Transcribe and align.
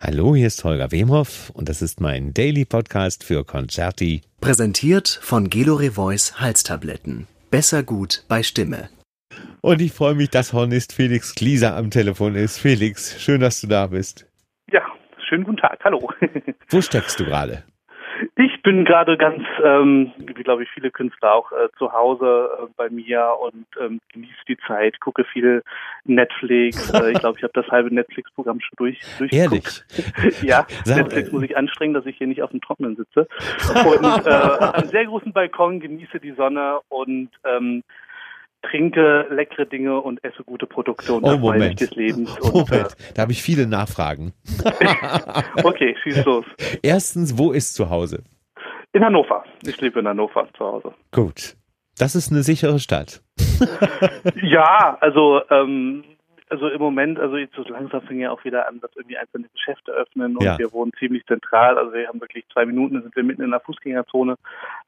Hallo, 0.00 0.36
hier 0.36 0.46
ist 0.46 0.62
Holger 0.62 0.92
Wemhoff 0.92 1.50
und 1.50 1.68
das 1.68 1.82
ist 1.82 2.00
mein 2.00 2.32
Daily 2.32 2.64
Podcast 2.64 3.24
für 3.24 3.44
Concerti. 3.44 4.20
Präsentiert 4.40 5.08
von 5.08 5.50
Gelore 5.50 5.90
Voice 5.90 6.40
Halstabletten. 6.40 7.26
Besser 7.50 7.82
gut 7.82 8.22
bei 8.28 8.44
Stimme. 8.44 8.90
Und 9.60 9.80
ich 9.80 9.90
freue 9.92 10.14
mich, 10.14 10.30
dass 10.30 10.52
Hornist 10.52 10.92
Felix 10.92 11.34
Klieser 11.34 11.76
am 11.76 11.90
Telefon 11.90 12.36
ist. 12.36 12.58
Felix, 12.58 13.20
schön, 13.20 13.40
dass 13.40 13.60
du 13.60 13.66
da 13.66 13.88
bist. 13.88 14.24
Ja, 14.70 14.82
schönen 15.28 15.42
guten 15.42 15.56
Tag. 15.56 15.80
Hallo. 15.82 16.12
Wo 16.70 16.80
steckst 16.80 17.18
du 17.18 17.24
gerade? 17.24 17.64
Ich 18.68 18.74
bin 18.74 18.84
gerade 18.84 19.16
ganz, 19.16 19.42
ähm, 19.64 20.12
wie 20.18 20.42
glaube 20.42 20.62
ich 20.62 20.68
viele 20.68 20.90
Künstler 20.90 21.34
auch, 21.34 21.50
äh, 21.52 21.70
zu 21.78 21.90
Hause 21.90 22.50
äh, 22.52 22.66
bei 22.76 22.90
mir 22.90 23.30
und 23.40 23.64
ähm, 23.80 23.98
genieße 24.12 24.44
die 24.46 24.58
Zeit, 24.66 25.00
gucke 25.00 25.24
viel 25.24 25.62
Netflix. 26.04 26.92
Äh, 26.98 27.12
ich 27.12 27.18
glaube, 27.20 27.38
ich 27.38 27.44
habe 27.44 27.52
das 27.54 27.66
halbe 27.68 27.94
Netflix-Programm 27.94 28.60
schon 28.60 28.76
durch. 28.76 29.00
Ehrlich? 29.30 29.64
ja, 30.42 30.66
Sag, 30.84 30.98
Netflix 30.98 31.28
äh, 31.30 31.32
muss 31.32 31.42
ich 31.44 31.56
anstrengen, 31.56 31.94
dass 31.94 32.04
ich 32.04 32.18
hier 32.18 32.26
nicht 32.26 32.42
auf 32.42 32.50
dem 32.50 32.60
Trockenen 32.60 32.96
sitze. 32.96 33.26
Und 33.86 34.26
äh, 34.26 34.30
einen 34.74 34.88
sehr 34.90 35.06
großen 35.06 35.32
Balkon, 35.32 35.80
genieße 35.80 36.20
die 36.20 36.32
Sonne 36.32 36.80
und 36.88 37.30
ähm, 37.44 37.82
trinke 38.62 39.28
leckere 39.30 39.64
Dinge 39.64 39.98
und 39.98 40.22
esse 40.24 40.44
gute 40.44 40.66
Produkte 40.66 41.14
und 41.14 41.24
Oh, 41.24 41.38
Moment. 41.38 41.80
des 41.80 41.90
Lebens. 41.92 42.36
Oh, 42.42 42.48
Und, 42.48 42.70
Moment, 42.70 42.96
da 43.14 43.22
habe 43.22 43.32
ich 43.32 43.42
viele 43.42 43.66
Nachfragen. 43.66 44.34
äh, 44.62 45.62
okay, 45.64 45.96
schieß 46.02 46.22
los. 46.26 46.44
Erstens, 46.82 47.38
wo 47.38 47.52
ist 47.52 47.74
zu 47.74 47.88
Hause? 47.88 48.24
In 48.98 49.04
Hannover. 49.04 49.44
Ich 49.62 49.80
lebe 49.80 50.00
in 50.00 50.08
Hannover 50.08 50.48
zu 50.56 50.64
Hause. 50.64 50.92
Gut. 51.12 51.54
Das 51.98 52.16
ist 52.16 52.32
eine 52.32 52.42
sichere 52.42 52.80
Stadt. 52.80 53.22
Ja, 54.42 54.98
also 55.00 55.40
ähm, 55.50 56.02
also 56.50 56.68
im 56.68 56.80
Moment, 56.80 57.18
also 57.18 57.36
jetzt 57.36 57.54
so 57.54 57.62
langsam 57.64 58.02
fing 58.02 58.20
ja 58.20 58.30
auch 58.30 58.44
wieder 58.44 58.68
an, 58.68 58.80
dass 58.80 58.90
irgendwie 58.96 59.18
einzelne 59.18 59.48
Geschäfte 59.52 59.92
öffnen 59.92 60.36
und 60.36 60.44
Ja. 60.44 60.58
wir 60.58 60.72
wohnen 60.72 60.92
ziemlich 60.98 61.24
zentral. 61.26 61.76
Also 61.78 61.92
wir 61.92 62.08
haben 62.08 62.20
wirklich 62.20 62.44
zwei 62.52 62.64
Minuten, 62.66 62.94
dann 62.94 63.02
sind 63.04 63.16
wir 63.16 63.22
mitten 63.22 63.42
in 63.42 63.50
der 63.50 63.60
Fußgängerzone. 63.60 64.36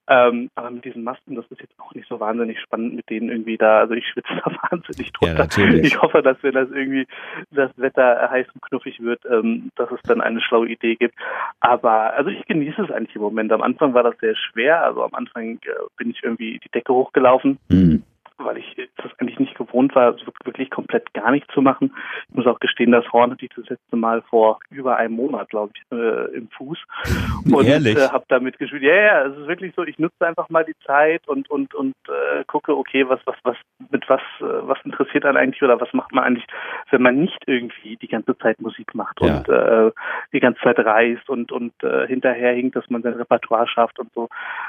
Ähm, 0.08 0.50
aber 0.56 0.70
mit 0.70 0.84
diesen 0.84 1.04
Masken, 1.04 1.36
das 1.36 1.44
ist 1.50 1.60
jetzt 1.60 1.78
auch 1.78 1.94
nicht 1.94 2.08
so 2.08 2.18
wahnsinnig 2.18 2.58
spannend, 2.60 2.94
mit 2.94 3.08
denen 3.10 3.28
irgendwie 3.28 3.56
da. 3.56 3.80
Also 3.80 3.94
ich 3.94 4.06
schwitze 4.08 4.28
da 4.44 4.50
wahnsinnig 4.70 5.06
Ja, 5.06 5.12
drunter. 5.12 5.38
natürlich. 5.44 5.86
ich 5.86 6.00
hoffe, 6.02 6.22
dass 6.22 6.36
wenn 6.42 6.54
das 6.54 6.70
irgendwie 6.70 7.06
das 7.50 7.70
Wetter 7.76 8.28
heiß 8.30 8.46
und 8.54 8.62
knuffig 8.62 9.00
wird, 9.00 9.24
ähm, 9.26 9.70
dass 9.76 9.90
es 9.92 10.00
dann 10.02 10.20
eine 10.20 10.40
schlaue 10.40 10.68
Idee 10.68 10.96
gibt. 10.96 11.14
Aber 11.60 12.14
also 12.14 12.30
ich 12.30 12.44
genieße 12.46 12.82
es 12.82 12.90
eigentlich 12.90 13.14
im 13.16 13.22
Moment. 13.22 13.52
Am 13.52 13.62
Anfang 13.62 13.94
war 13.94 14.02
das 14.02 14.16
sehr 14.18 14.34
schwer. 14.34 14.82
Also 14.84 15.02
am 15.04 15.14
Anfang 15.14 15.58
äh, 15.64 15.70
bin 15.96 16.10
ich 16.10 16.22
irgendwie 16.22 16.58
die 16.62 16.70
Decke 16.70 16.92
hochgelaufen 16.92 17.58
Hm. 17.70 18.02
Weil 18.44 18.58
ich 18.58 18.76
das 18.96 19.10
eigentlich 19.18 19.38
nicht 19.38 19.54
gewohnt 19.56 19.94
war, 19.94 20.14
wirklich 20.44 20.70
komplett 20.70 21.12
gar 21.14 21.30
nichts 21.30 21.52
zu 21.54 21.62
machen. 21.62 21.94
Ich 22.28 22.34
muss 22.36 22.46
auch 22.46 22.60
gestehen, 22.60 22.92
das 22.92 23.10
Horn 23.12 23.30
hatte 23.32 23.44
ich 23.44 23.50
das 23.54 23.68
letzte 23.68 23.96
Mal 23.96 24.22
vor 24.22 24.58
über 24.70 24.96
einem 24.96 25.14
Monat, 25.14 25.48
glaube 25.50 25.72
ich, 25.74 25.82
äh, 25.96 26.36
im 26.36 26.48
Fuß. 26.50 26.78
Und 27.52 27.66
Ehrlich? 27.66 27.96
äh, 27.96 28.08
habe 28.08 28.24
damit 28.28 28.58
gespielt. 28.58 28.82
Ja, 28.82 28.94
ja, 28.94 29.26
es 29.26 29.36
ist 29.38 29.46
wirklich 29.48 29.74
so, 29.74 29.82
ich 29.84 29.98
nutze 29.98 30.26
einfach 30.26 30.48
mal 30.48 30.64
die 30.64 30.76
Zeit 30.86 31.26
und 31.28 31.50
und 31.50 31.74
und 31.74 31.94
äh, 32.08 32.44
gucke, 32.46 32.76
okay, 32.76 33.08
was 33.08 33.20
was 33.24 33.36
was 33.44 33.56
mit 33.90 34.08
was 34.08 34.20
äh, 34.40 34.44
was 34.68 34.78
interessiert 34.84 35.24
einen 35.24 35.36
eigentlich 35.36 35.62
oder 35.62 35.80
was 35.80 35.92
macht 35.92 36.12
man 36.12 36.24
eigentlich, 36.24 36.46
wenn 36.90 37.02
man 37.02 37.16
nicht 37.16 37.42
irgendwie 37.46 37.96
die 37.96 38.08
ganze 38.08 38.36
Zeit 38.38 38.60
Musik 38.60 38.94
macht 38.94 39.20
Ja. 39.20 39.38
und 39.38 39.48
äh, 39.48 39.90
die 40.32 40.40
ganze 40.40 40.60
Zeit 40.60 40.78
reist 40.78 41.28
und 41.28 41.52
und 41.52 41.72
äh, 41.82 42.06
hinterherhinkt, 42.06 42.76
dass 42.76 42.88
man 42.90 43.02
sein 43.02 43.14
Repertoire 43.14 43.66
schafft 43.66 43.98
und 43.98 44.12
so. 44.14 44.28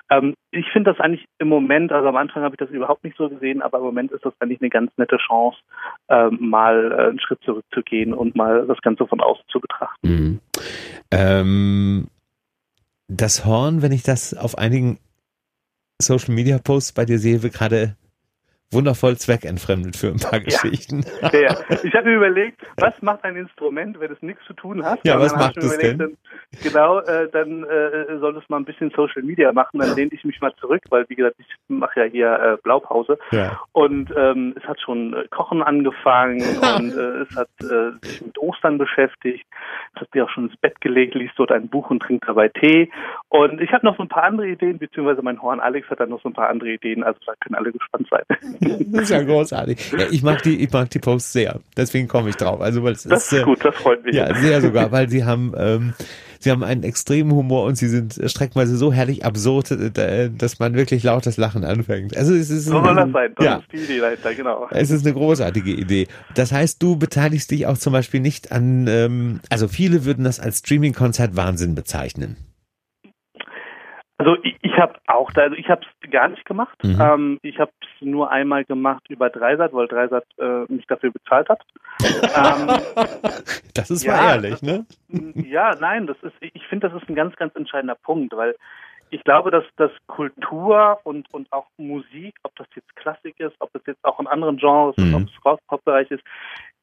Ähm, 0.10 0.36
ich 0.52 0.70
finde 0.72 0.92
das 0.92 1.00
eigentlich 1.00 1.26
im 1.40 1.48
Moment, 1.48 1.92
also 1.92 2.08
am 2.08 2.16
Anfang 2.16 2.44
habe 2.44 2.56
ich 2.56 2.60
das 2.60 2.70
überhaupt 2.70 3.04
nicht 3.04 3.18
so 3.18 3.30
gesehen, 3.30 3.61
aber 3.62 3.80
im 3.80 3.84
Moment 3.84 4.12
ist 4.12 4.26
das 4.26 4.34
eigentlich 4.40 4.62
eine 4.62 4.70
ganz 4.70 4.92
nette 4.98 5.18
Chance, 5.18 5.58
ähm, 6.10 6.38
mal 6.40 6.92
äh, 6.92 7.10
einen 7.10 7.20
Schritt 7.20 7.40
zurückzugehen 7.44 8.14
und 8.14 8.36
mal 8.36 8.66
das 8.68 8.82
Ganze 8.82 9.08
von 9.08 9.22
außen 9.22 9.44
zu 9.50 9.60
betrachten. 9.60 10.08
Mhm. 10.08 10.40
Ähm, 11.12 12.08
das 13.08 13.46
Horn, 13.46 13.82
wenn 13.82 13.92
ich 13.92 14.04
das 14.04 14.34
auf 14.34 14.58
einigen 14.58 15.00
Social 16.02 16.34
Media 16.34 16.58
Posts 16.58 16.94
bei 16.94 17.06
dir 17.06 17.20
sehe, 17.20 17.44
wird 17.44 17.54
gerade 17.54 17.96
wundervoll 18.72 19.18
zweckentfremdet 19.18 19.96
für 19.96 20.08
ein 20.08 20.20
paar 20.20 20.40
Geschichten. 20.40 21.06
Ja, 21.22 21.40
ja. 21.40 21.58
Ich 21.84 21.94
habe 21.94 22.10
mir 22.10 22.16
überlegt, 22.16 22.62
was 22.78 22.94
macht 23.02 23.24
ein 23.24 23.36
Instrument, 23.36 24.00
wenn 24.00 24.12
es 24.12 24.22
nichts 24.22 24.44
zu 24.46 24.54
tun 24.54 24.84
hat? 24.84 25.00
Ja, 25.04 25.16
Und 25.16 25.22
was 25.22 25.36
macht 25.36 25.58
es 25.58 25.78
denn? 25.78 25.98
Dann, 25.98 26.18
genau, 26.64 27.00
äh, 27.00 27.30
dann 27.32 27.64
äh, 27.64 28.18
soll 28.20 28.38
es 28.38 28.48
mal 28.50 28.58
ein 28.58 28.66
bisschen 28.66 28.92
Social 28.96 29.24
Media 29.24 29.52
machen. 29.52 29.80
Dann 29.80 29.96
lehne 29.96 30.12
ich 30.14 30.24
mich 30.24 30.40
mal 30.42 30.54
zurück, 30.56 30.82
weil 30.90 31.06
wie 31.10 31.16
gesagt, 31.16 31.36
ich 31.40 31.48
mache 31.68 32.02
ja 32.02 32.06
hier 32.06 32.34
äh, 32.34 32.58
Blaupause. 32.64 33.18
Ja. 33.32 33.60
Und 33.72 34.14
ähm, 34.16 34.56
es 34.58 34.64
hat 34.68 34.80
schon 34.82 35.14
äh, 35.14 35.28
Kochen 35.30 35.62
angefangen 35.62 36.42
und 36.78 36.96
äh, 36.96 37.22
es 37.22 37.36
hat 37.36 37.50
äh, 37.62 37.92
sich 38.06 38.22
mit 38.22 38.38
Ostern 38.38 38.78
beschäftigt. 38.78 39.46
Es 39.96 40.02
hat 40.02 40.12
sich 40.12 40.22
auch 40.22 40.30
schon 40.30 40.50
ins 40.50 40.58
Bett 40.58 40.80
gelegt, 40.82 41.16
liest 41.16 41.34
dort 41.38 41.52
ein 41.52 41.68
Buch 41.68 41.90
und 41.90 42.02
trinkt 42.02 42.28
dabei 42.28 42.50
Tee. 42.50 42.90
Und 43.30 43.62
ich 43.62 43.72
habe 43.72 43.86
noch 43.86 43.98
so 43.98 44.04
ein 44.04 44.10
paar 44.10 44.24
andere 44.24 44.48
Ideen, 44.48 44.78
beziehungsweise 44.78 45.22
mein 45.22 45.42
Horn 45.42 45.60
Alex 45.60 45.90
hat 45.90 46.00
dann 46.00 46.10
noch 46.10 46.22
so 46.22 46.30
ein 46.30 46.34
paar 46.34 46.50
andere 46.50 46.72
Ideen. 46.72 47.04
Also 47.04 47.20
da 47.26 47.34
können 47.40 47.56
alle 47.56 47.72
gespannt 47.72 48.08
sein. 48.10 48.24
Das 48.62 49.04
ist 49.04 49.10
ja 49.10 49.24
großartig. 49.24 49.92
Ja, 49.92 50.06
ich 50.12 50.22
mag 50.22 50.44
die, 50.44 50.64
ich 50.64 50.72
mag 50.72 50.90
die 50.90 51.00
Posts 51.00 51.34
sehr. 51.34 51.60
Deswegen 51.76 52.08
komme 52.08 52.30
ich 52.30 52.36
drauf. 52.36 52.62
Also 52.62 52.84
weil 52.84 52.94
es 52.94 53.04
Das 53.04 53.26
ist, 53.26 53.34
ist 53.34 53.46
gut, 53.46 53.64
das 53.66 53.76
freut 53.76 54.06
mich. 54.06 54.16
Ja, 54.16 54.34
sehr 54.36 54.62
sogar, 54.62 54.92
weil 54.92 55.10
sie 55.10 55.26
haben, 55.26 55.54
ähm, 55.58 55.94
sie 56.40 56.52
haben 56.52 56.64
einen 56.64 56.84
extremen 56.84 57.32
Humor 57.32 57.66
und 57.66 57.76
sie 57.76 57.88
sind 57.88 58.20
streckenweise 58.26 58.78
so 58.78 58.94
herrlich 58.94 59.26
absurd, 59.26 59.72
äh, 59.72 60.30
dass 60.30 60.60
man 60.60 60.76
wirklich 60.76 61.04
lautes 61.04 61.38
Lachen 61.38 61.64
anfängt. 61.64 62.16
Also 62.16 62.36
es 62.36 62.52
ist, 62.52 62.66
So 62.66 62.84
soll 62.84 62.96
das 62.96 63.12
sein. 63.12 63.34
Das 63.36 63.46
ja, 63.46 63.56
ist 63.58 63.72
die 63.72 63.78
Idee 63.78 64.00
dahinter, 64.00 64.36
genau. 64.36 64.68
es 64.70 64.92
ist 64.92 65.06
eine 65.06 65.14
großartige 65.16 65.72
Idee. 65.72 66.08
Das 66.36 66.52
heißt, 66.52 66.82
du 66.82 66.98
beteiligst 66.98 67.50
dich 67.50 67.66
auch 67.66 67.78
zum 67.78 67.94
Beispiel 67.94 68.20
nicht 68.20 68.52
an, 68.52 68.86
ähm, 68.88 69.40
also 69.50 69.68
viele 69.68 70.06
würden 70.06 70.24
das 70.24 70.40
als 70.40 70.60
Streaming-Konzert 70.60 71.36
Wahnsinn 71.36 71.74
bezeichnen. 71.74 72.38
Also 74.22 74.38
ich, 74.44 74.56
ich 74.62 74.78
habe 74.78 74.94
auch 75.08 75.32
da, 75.32 75.42
also 75.42 75.56
ich 75.56 75.68
habe 75.68 75.82
es 75.82 76.12
gar 76.12 76.28
nicht 76.28 76.46
gemacht. 76.46 76.78
Mhm. 76.84 77.02
Ähm, 77.02 77.40
ich 77.42 77.58
habe 77.58 77.72
es 77.82 77.88
nur 78.02 78.30
einmal 78.30 78.64
gemacht 78.66 79.02
über 79.10 79.32
Dreisat, 79.32 79.74
weil 79.74 79.88
Dreisat 79.88 80.26
äh, 80.38 80.72
mich 80.72 80.86
dafür 80.86 81.10
bezahlt 81.10 81.50
hat. 81.50 81.60
ähm, 82.04 82.68
Das 83.74 83.90
ist 83.90 84.04
Ja, 84.04 84.18
mal 84.18 84.30
ehrlich, 84.36 84.62
ne? 84.62 84.86
ja, 85.34 85.74
nein, 85.80 86.06
das 86.06 86.18
ist, 86.22 86.36
ich 86.40 86.68
finde, 86.68 86.90
das 86.90 87.02
ist 87.02 87.10
ein 87.10 87.16
ganz, 87.16 87.36
ganz 87.36 87.56
entscheidender 87.56 87.96
Punkt, 87.96 88.36
weil 88.38 88.56
ich 89.10 89.24
glaube, 89.24 89.50
dass, 89.50 89.64
dass 89.78 89.90
Kultur 90.06 91.00
und, 91.04 91.34
und 91.34 91.52
auch 91.52 91.66
Musik, 91.78 92.36
ob 92.44 92.56
das 92.58 92.68
jetzt 92.76 92.96
Klassik 92.96 93.40
ist, 93.40 93.56
ob 93.58 93.74
das 93.74 93.82
jetzt 93.88 94.06
auch 94.06 94.20
in 94.20 94.28
anderen 94.28 94.58
Genres 94.58 94.96
ist, 94.98 95.04
Mhm. 95.04 95.16
ob 95.16 95.22
es 95.24 95.46
Rock-Pop-Bereich 95.46 96.12
ist, 96.12 96.24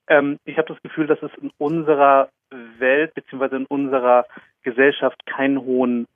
ähm, 0.08 0.40
ich 0.44 0.58
habe 0.58 0.66
das 0.74 0.82
Gefühl, 0.82 1.06
dass 1.06 1.22
es 1.22 1.30
in 1.40 1.52
unserer 1.58 2.30
Welt 2.78 3.14
beziehungsweise 3.14 3.56
in 3.56 3.66
unserer 3.66 4.24
Gesellschaft 4.62 5.24
keinen 5.26 5.60
hohen, 5.60 6.06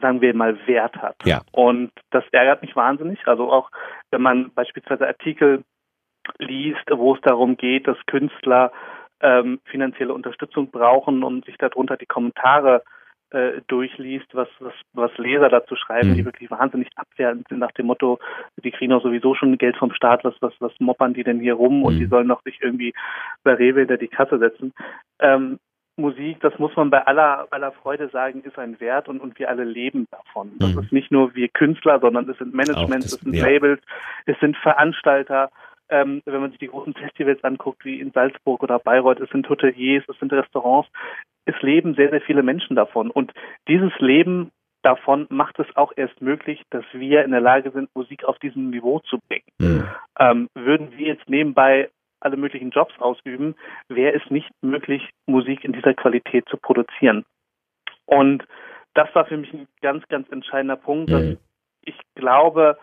sagen 0.00 0.20
wir 0.20 0.34
mal, 0.34 0.58
Wert 0.66 0.96
hat. 0.96 1.16
Ja. 1.24 1.42
Und 1.52 1.90
das 2.10 2.24
ärgert 2.32 2.62
mich 2.62 2.76
wahnsinnig. 2.76 3.26
Also 3.26 3.50
auch, 3.50 3.70
wenn 4.10 4.22
man 4.22 4.52
beispielsweise 4.54 5.06
Artikel 5.06 5.64
liest, 6.38 6.84
wo 6.90 7.14
es 7.14 7.20
darum 7.22 7.56
geht, 7.56 7.86
dass 7.86 7.96
Künstler 8.06 8.72
ähm, 9.20 9.60
finanzielle 9.64 10.12
Unterstützung 10.12 10.70
brauchen 10.70 11.22
und 11.22 11.44
sich 11.46 11.56
darunter 11.56 11.96
die 11.96 12.06
Kommentare 12.06 12.82
äh, 13.30 13.60
durchliest, 13.66 14.34
was, 14.34 14.48
was, 14.60 14.74
was 14.92 15.10
Leser 15.18 15.48
dazu 15.48 15.74
schreiben, 15.74 16.10
Mhm. 16.10 16.14
die 16.14 16.24
wirklich 16.24 16.50
wahnsinnig 16.50 16.88
abwertend 16.96 17.48
sind 17.48 17.58
nach 17.58 17.72
dem 17.72 17.86
Motto, 17.86 18.18
die 18.62 18.70
kriegen 18.70 18.92
doch 18.92 19.02
sowieso 19.02 19.34
schon 19.34 19.58
Geld 19.58 19.76
vom 19.76 19.92
Staat, 19.92 20.22
was, 20.24 20.34
was, 20.40 20.52
was 20.60 20.72
moppern 20.78 21.14
die 21.14 21.24
denn 21.24 21.40
hier 21.40 21.54
rum 21.54 21.82
und 21.82 21.94
Mhm. 21.94 21.98
die 21.98 22.06
sollen 22.06 22.28
doch 22.28 22.42
sich 22.42 22.58
irgendwie 22.60 22.94
bei 23.42 23.54
Rewe 23.54 23.80
hinter 23.80 23.96
die 23.96 24.08
Kasse 24.08 24.38
setzen. 24.38 24.72
Ähm, 25.18 25.58
Musik, 25.96 26.40
das 26.40 26.58
muss 26.58 26.76
man 26.76 26.90
bei 26.90 27.06
aller, 27.06 27.46
aller 27.50 27.72
Freude 27.72 28.08
sagen, 28.08 28.42
ist 28.42 28.58
ein 28.58 28.78
Wert 28.80 29.08
und, 29.08 29.20
und 29.20 29.38
wir 29.38 29.48
alle 29.48 29.64
leben 29.64 30.06
davon. 30.10 30.52
Das 30.58 30.74
Mhm. 30.74 30.82
ist 30.82 30.92
nicht 30.92 31.10
nur 31.10 31.34
wir 31.34 31.48
Künstler, 31.48 31.98
sondern 32.00 32.28
es 32.28 32.36
sind 32.38 32.54
Managements, 32.54 33.12
es 33.14 33.20
sind 33.20 33.34
ja. 33.34 33.46
Labels, 33.46 33.80
es 34.26 34.38
sind 34.40 34.56
Veranstalter, 34.58 35.50
ähm, 35.88 36.22
wenn 36.26 36.40
man 36.40 36.50
sich 36.50 36.58
die 36.58 36.68
großen 36.68 36.94
Festivals 36.94 37.42
anguckt, 37.44 37.84
wie 37.84 38.00
in 38.00 38.10
Salzburg 38.12 38.62
oder 38.62 38.78
Bayreuth, 38.78 39.20
es 39.20 39.30
sind 39.30 39.48
Hoteliers, 39.48 40.04
es 40.08 40.18
sind 40.18 40.32
Restaurants, 40.32 40.90
es 41.46 41.54
leben 41.62 41.94
sehr, 41.94 42.10
sehr 42.10 42.20
viele 42.20 42.42
Menschen 42.42 42.76
davon. 42.76 43.10
Und 43.10 43.32
dieses 43.68 43.92
Leben 43.98 44.50
davon 44.82 45.26
macht 45.30 45.58
es 45.58 45.66
auch 45.76 45.92
erst 45.96 46.20
möglich, 46.20 46.62
dass 46.70 46.84
wir 46.92 47.24
in 47.24 47.30
der 47.30 47.40
Lage 47.40 47.70
sind, 47.70 47.88
Musik 47.94 48.24
auf 48.24 48.38
diesem 48.38 48.70
Niveau 48.70 49.00
zu 49.00 49.18
bringen. 49.28 49.46
Mhm. 49.58 49.84
Ähm, 50.18 50.48
würden 50.54 50.92
wir 50.96 51.06
jetzt 51.06 51.28
nebenbei 51.28 51.88
alle 52.20 52.36
möglichen 52.36 52.70
Jobs 52.70 52.94
ausüben, 52.98 53.54
wäre 53.88 54.14
es 54.14 54.30
nicht 54.30 54.50
möglich, 54.62 55.10
Musik 55.26 55.64
in 55.64 55.72
dieser 55.72 55.94
Qualität 55.94 56.48
zu 56.48 56.56
produzieren. 56.56 57.24
Und 58.06 58.44
das 58.94 59.14
war 59.14 59.26
für 59.26 59.36
mich 59.36 59.52
ein 59.52 59.68
ganz, 59.82 60.06
ganz 60.08 60.30
entscheidender 60.30 60.76
Punkt, 60.76 61.12
Mhm. 61.12 61.38
ich 61.82 61.98
glaube, 62.14 62.78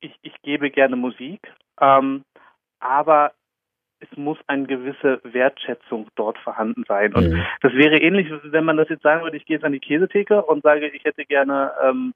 ich, 0.00 0.14
ich 0.22 0.34
gebe 0.42 0.70
gerne 0.70 0.96
Musik, 0.96 1.40
ähm, 1.80 2.24
aber 2.80 3.32
es 4.00 4.16
muss 4.16 4.38
eine 4.48 4.66
gewisse 4.66 5.20
Wertschätzung 5.22 6.08
dort 6.16 6.36
vorhanden 6.38 6.84
sein. 6.88 7.14
Und 7.14 7.30
Mhm. 7.30 7.46
das 7.60 7.72
wäre 7.74 7.98
ähnlich, 7.98 8.28
wenn 8.42 8.64
man 8.64 8.76
das 8.76 8.88
jetzt 8.88 9.02
sagen 9.02 9.22
würde, 9.22 9.36
ich 9.36 9.44
gehe 9.44 9.56
jetzt 9.56 9.64
an 9.64 9.72
die 9.72 9.78
Käsetheke 9.80 10.42
und 10.42 10.62
sage, 10.62 10.88
ich 10.88 11.04
hätte 11.04 11.24
gerne, 11.24 11.72
ähm, 11.82 12.12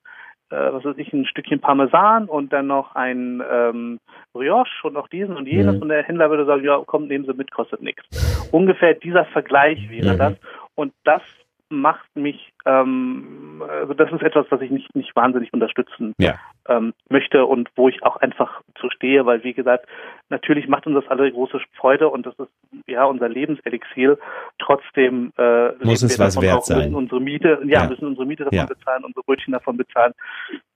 äh, 0.50 0.72
was 0.72 0.84
weiß 0.84 0.96
ich, 0.98 1.12
ein 1.12 1.26
Stückchen 1.26 1.60
Parmesan 1.60 2.26
und 2.26 2.52
dann 2.52 2.66
noch 2.68 2.94
ein 2.94 3.42
ähm, 3.50 3.98
Brioche 4.32 4.68
und 4.86 4.94
noch 4.94 5.08
diesen 5.08 5.36
und 5.36 5.46
jenes 5.46 5.76
Mhm. 5.76 5.82
und 5.82 5.88
der 5.88 6.02
Händler 6.04 6.30
würde 6.30 6.46
sagen, 6.46 6.64
ja, 6.64 6.80
komm, 6.86 7.08
nehmen 7.08 7.24
Sie 7.24 7.34
mit, 7.34 7.50
kostet 7.50 7.82
nichts. 7.82 8.04
Ungefähr 8.52 8.94
dieser 8.94 9.24
Vergleich 9.26 9.88
wäre 9.90 10.14
Mhm. 10.14 10.18
das. 10.18 10.34
und 10.74 10.92
das 11.04 11.22
macht 11.68 12.14
mich, 12.14 12.52
ähm, 12.66 13.62
also 13.68 13.94
das 13.94 14.12
ist 14.12 14.22
etwas, 14.22 14.46
was 14.50 14.60
ich 14.60 14.70
nicht, 14.70 14.94
nicht 14.94 15.14
wahnsinnig 15.16 15.52
unterstützen 15.52 16.14
Ja. 16.18 16.34
ähm, 16.68 16.92
möchte 17.08 17.46
und 17.46 17.70
wo 17.76 17.88
ich 17.88 18.02
auch 18.02 18.16
einfach 18.16 18.60
zu 18.78 18.90
stehe, 18.90 19.24
weil 19.24 19.42
wie 19.44 19.54
gesagt, 19.54 19.86
natürlich 20.28 20.68
macht 20.68 20.86
uns 20.86 20.96
das 20.96 21.08
alle 21.08 21.30
große 21.30 21.60
Freude 21.76 22.08
und 22.08 22.26
das 22.26 22.34
ist 22.38 22.50
ja 22.86 23.04
unser 23.04 23.28
Lebenselixier. 23.28 24.18
Trotzdem 24.58 25.32
äh, 25.38 25.68
Muss 25.68 25.78
leben 25.78 25.92
es 25.92 26.18
wir 26.18 26.24
was 26.26 26.34
davon 26.34 26.48
wert 26.48 26.56
auch, 26.58 26.68
müssen 26.68 26.80
sein. 26.82 26.94
unsere 26.94 27.20
Miete, 27.20 27.60
ja, 27.64 27.82
Ja. 27.82 27.88
müssen 27.88 28.06
unsere 28.06 28.26
Miete 28.26 28.44
davon 28.44 28.58
Ja. 28.58 28.66
bezahlen, 28.66 29.04
unsere 29.04 29.24
Brötchen 29.24 29.52
davon 29.52 29.76
bezahlen. 29.76 30.12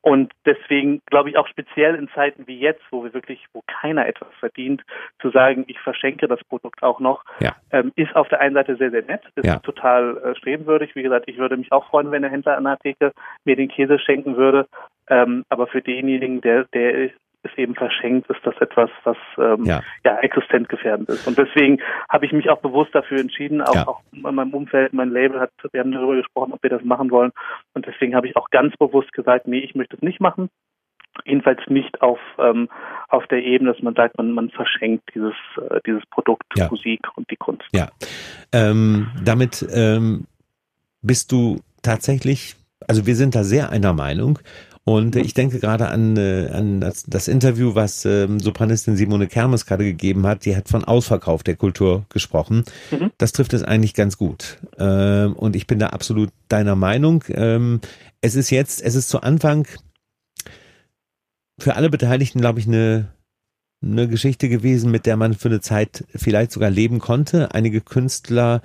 Und 0.02 0.32
deswegen 0.46 1.02
glaube 1.06 1.28
ich 1.28 1.36
auch 1.36 1.46
speziell 1.48 1.94
in 1.94 2.08
Zeiten 2.14 2.46
wie 2.46 2.58
jetzt, 2.58 2.82
wo 2.90 3.04
wir 3.04 3.12
wirklich, 3.12 3.44
wo 3.52 3.62
keiner 3.66 4.06
etwas 4.06 4.28
verdient, 4.38 4.82
zu 5.20 5.30
sagen, 5.30 5.64
ich 5.66 5.78
verschenke 5.80 6.26
das 6.26 6.42
Produkt 6.44 6.82
auch 6.82 7.00
noch, 7.00 7.22
ähm, 7.72 7.92
ist 7.96 8.14
auf 8.16 8.28
der 8.28 8.40
einen 8.40 8.54
Seite 8.54 8.76
sehr, 8.76 8.90
sehr 8.90 9.02
nett, 9.02 9.22
ist 9.36 9.46
total 9.62 10.16
äh, 10.18 10.34
strebenswürdig. 10.36 10.94
Wie 10.94 11.02
gesagt, 11.02 11.28
ich 11.28 11.36
würde 11.38 11.56
mich 11.56 11.70
auch 11.72 11.79
freuen, 11.86 12.10
wenn 12.10 12.22
der 12.22 12.30
Händler 12.30 12.56
an 12.56 12.64
der 12.64 12.78
Theke 12.78 13.12
mir 13.44 13.56
den 13.56 13.68
Käse 13.68 13.98
schenken 13.98 14.36
würde. 14.36 14.66
Ähm, 15.08 15.44
aber 15.48 15.66
für 15.66 15.82
denjenigen, 15.82 16.40
der, 16.40 16.64
der 16.72 17.10
es 17.42 17.56
eben 17.56 17.74
verschenkt, 17.74 18.28
ist 18.30 18.40
das 18.44 18.54
etwas, 18.60 18.90
was 19.04 19.16
ähm, 19.38 19.64
Ja. 19.64 19.82
ja. 20.04 20.18
existenzgefährdend 20.18 21.08
ist. 21.08 21.26
Und 21.26 21.38
deswegen 21.38 21.80
habe 22.08 22.26
ich 22.26 22.32
mich 22.32 22.50
auch 22.50 22.60
bewusst 22.60 22.94
dafür 22.94 23.18
entschieden, 23.18 23.62
auch, 23.62 23.74
Ja. 23.74 23.88
auch 23.88 24.00
in 24.12 24.20
meinem 24.20 24.52
Umfeld, 24.52 24.92
mein 24.92 25.10
Label 25.10 25.40
hat, 25.40 25.50
wir 25.72 25.80
haben 25.80 25.92
darüber 25.92 26.16
gesprochen, 26.16 26.52
ob 26.52 26.62
wir 26.62 26.70
das 26.70 26.84
machen 26.84 27.10
wollen. 27.10 27.32
Und 27.74 27.86
deswegen 27.86 28.14
habe 28.14 28.28
ich 28.28 28.36
auch 28.36 28.50
ganz 28.50 28.76
bewusst 28.76 29.12
gesagt, 29.12 29.46
nee, 29.48 29.60
ich 29.60 29.74
möchte 29.74 29.96
es 29.96 30.02
nicht 30.02 30.20
machen. 30.20 30.50
Jedenfalls 31.24 31.60
nicht 31.68 32.02
auf, 32.02 32.20
ähm, 32.38 32.68
auf 33.08 33.26
der 33.28 33.42
Ebene, 33.42 33.72
dass 33.72 33.82
man 33.82 33.94
sagt, 33.94 34.16
man, 34.16 34.32
man 34.32 34.50
verschenkt 34.50 35.10
dieses, 35.14 35.34
äh, 35.56 35.80
dieses 35.86 36.04
Produkt 36.06 36.44
Ja. 36.56 36.68
Musik 36.70 37.00
und 37.16 37.28
die 37.30 37.36
Kunst. 37.36 37.64
Ja. 37.72 37.88
Ähm, 38.52 39.08
damit 39.24 39.66
ähm, 39.74 40.26
bist 41.02 41.32
du 41.32 41.58
tatsächlich, 41.82 42.56
also 42.86 43.06
wir 43.06 43.16
sind 43.16 43.34
da 43.34 43.44
sehr 43.44 43.70
einer 43.70 43.92
Meinung. 43.92 44.38
Und 44.84 45.14
ich 45.14 45.34
denke 45.34 45.60
gerade 45.60 45.88
an, 45.88 46.16
äh, 46.16 46.48
an 46.52 46.80
das, 46.80 47.04
das 47.06 47.28
Interview, 47.28 47.74
was 47.74 48.04
ähm, 48.06 48.40
Sopranistin 48.40 48.96
Simone 48.96 49.26
Kermes 49.26 49.66
gerade 49.66 49.84
gegeben 49.84 50.26
hat. 50.26 50.46
Die 50.46 50.56
hat 50.56 50.68
von 50.68 50.84
Ausverkauf 50.84 51.42
der 51.42 51.56
Kultur 51.56 52.06
gesprochen. 52.08 52.64
Mhm. 52.90 53.10
Das 53.18 53.32
trifft 53.32 53.52
es 53.52 53.62
eigentlich 53.62 53.94
ganz 53.94 54.16
gut. 54.16 54.58
Ähm, 54.78 55.34
und 55.34 55.54
ich 55.54 55.66
bin 55.66 55.78
da 55.78 55.88
absolut 55.88 56.30
deiner 56.48 56.76
Meinung. 56.76 57.22
Ähm, 57.28 57.80
es 58.22 58.34
ist 58.34 58.50
jetzt, 58.50 58.82
es 58.82 58.94
ist 58.94 59.10
zu 59.10 59.20
Anfang 59.20 59.66
für 61.58 61.76
alle 61.76 61.90
Beteiligten, 61.90 62.40
glaube 62.40 62.58
ich, 62.58 62.66
eine, 62.66 63.08
eine 63.82 64.08
Geschichte 64.08 64.48
gewesen, 64.48 64.90
mit 64.90 65.06
der 65.06 65.16
man 65.16 65.34
für 65.34 65.48
eine 65.48 65.60
Zeit 65.60 66.04
vielleicht 66.14 66.52
sogar 66.52 66.70
leben 66.70 66.98
konnte. 66.98 67.54
Einige 67.54 67.80
Künstler 67.80 68.62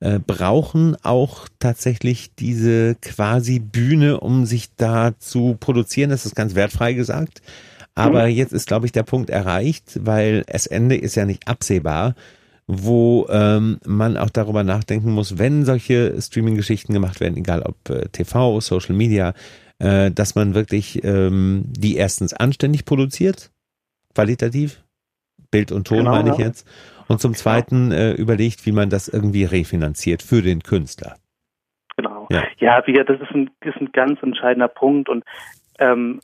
äh, 0.00 0.18
brauchen 0.18 0.96
auch 1.02 1.48
tatsächlich 1.58 2.34
diese 2.38 2.94
quasi 2.96 3.58
Bühne, 3.58 4.20
um 4.20 4.46
sich 4.46 4.74
da 4.76 5.18
zu 5.18 5.56
produzieren. 5.58 6.10
Das 6.10 6.26
ist 6.26 6.36
ganz 6.36 6.54
wertfrei 6.54 6.92
gesagt. 6.92 7.42
Aber 7.94 8.28
jetzt 8.28 8.52
ist, 8.52 8.68
glaube 8.68 8.86
ich, 8.86 8.92
der 8.92 9.02
Punkt 9.02 9.28
erreicht, 9.28 9.98
weil 10.04 10.44
das 10.46 10.68
Ende 10.68 10.96
ist 10.96 11.16
ja 11.16 11.26
nicht 11.26 11.48
absehbar, 11.48 12.14
wo 12.68 13.26
ähm, 13.28 13.80
man 13.84 14.16
auch 14.16 14.30
darüber 14.30 14.62
nachdenken 14.62 15.10
muss, 15.10 15.38
wenn 15.38 15.64
solche 15.64 16.14
Streaming-Geschichten 16.20 16.92
gemacht 16.92 17.18
werden, 17.18 17.36
egal 17.36 17.62
ob 17.62 17.90
äh, 17.90 18.08
TV, 18.12 18.60
Social 18.60 18.94
Media, 18.94 19.34
äh, 19.78 20.12
dass 20.12 20.36
man 20.36 20.54
wirklich 20.54 21.02
ähm, 21.02 21.64
die 21.66 21.96
erstens 21.96 22.34
anständig 22.34 22.84
produziert, 22.84 23.50
qualitativ, 24.14 24.84
Bild 25.50 25.72
und 25.72 25.86
Ton 25.86 25.98
Genau, 25.98 26.10
meine 26.10 26.30
ich 26.30 26.38
ja. 26.38 26.46
jetzt, 26.46 26.68
und 27.08 27.20
zum 27.20 27.34
Zweiten 27.34 27.90
äh, 27.90 28.12
überlegt, 28.12 28.66
wie 28.66 28.72
man 28.72 28.90
das 28.90 29.08
irgendwie 29.08 29.44
refinanziert 29.44 30.22
für 30.22 30.42
den 30.42 30.62
Künstler. 30.62 31.16
Genau. 31.96 32.28
Ja. 32.30 32.44
Ja, 32.58 32.82
wie 32.86 32.92
gesagt, 32.92 33.10
das 33.10 33.20
ist 33.20 33.34
ein, 33.34 33.50
ist 33.64 33.76
ein 33.80 33.90
ganz 33.92 34.22
entscheidender 34.22 34.68
Punkt 34.68 35.08
und 35.08 35.24
ähm, 35.78 36.20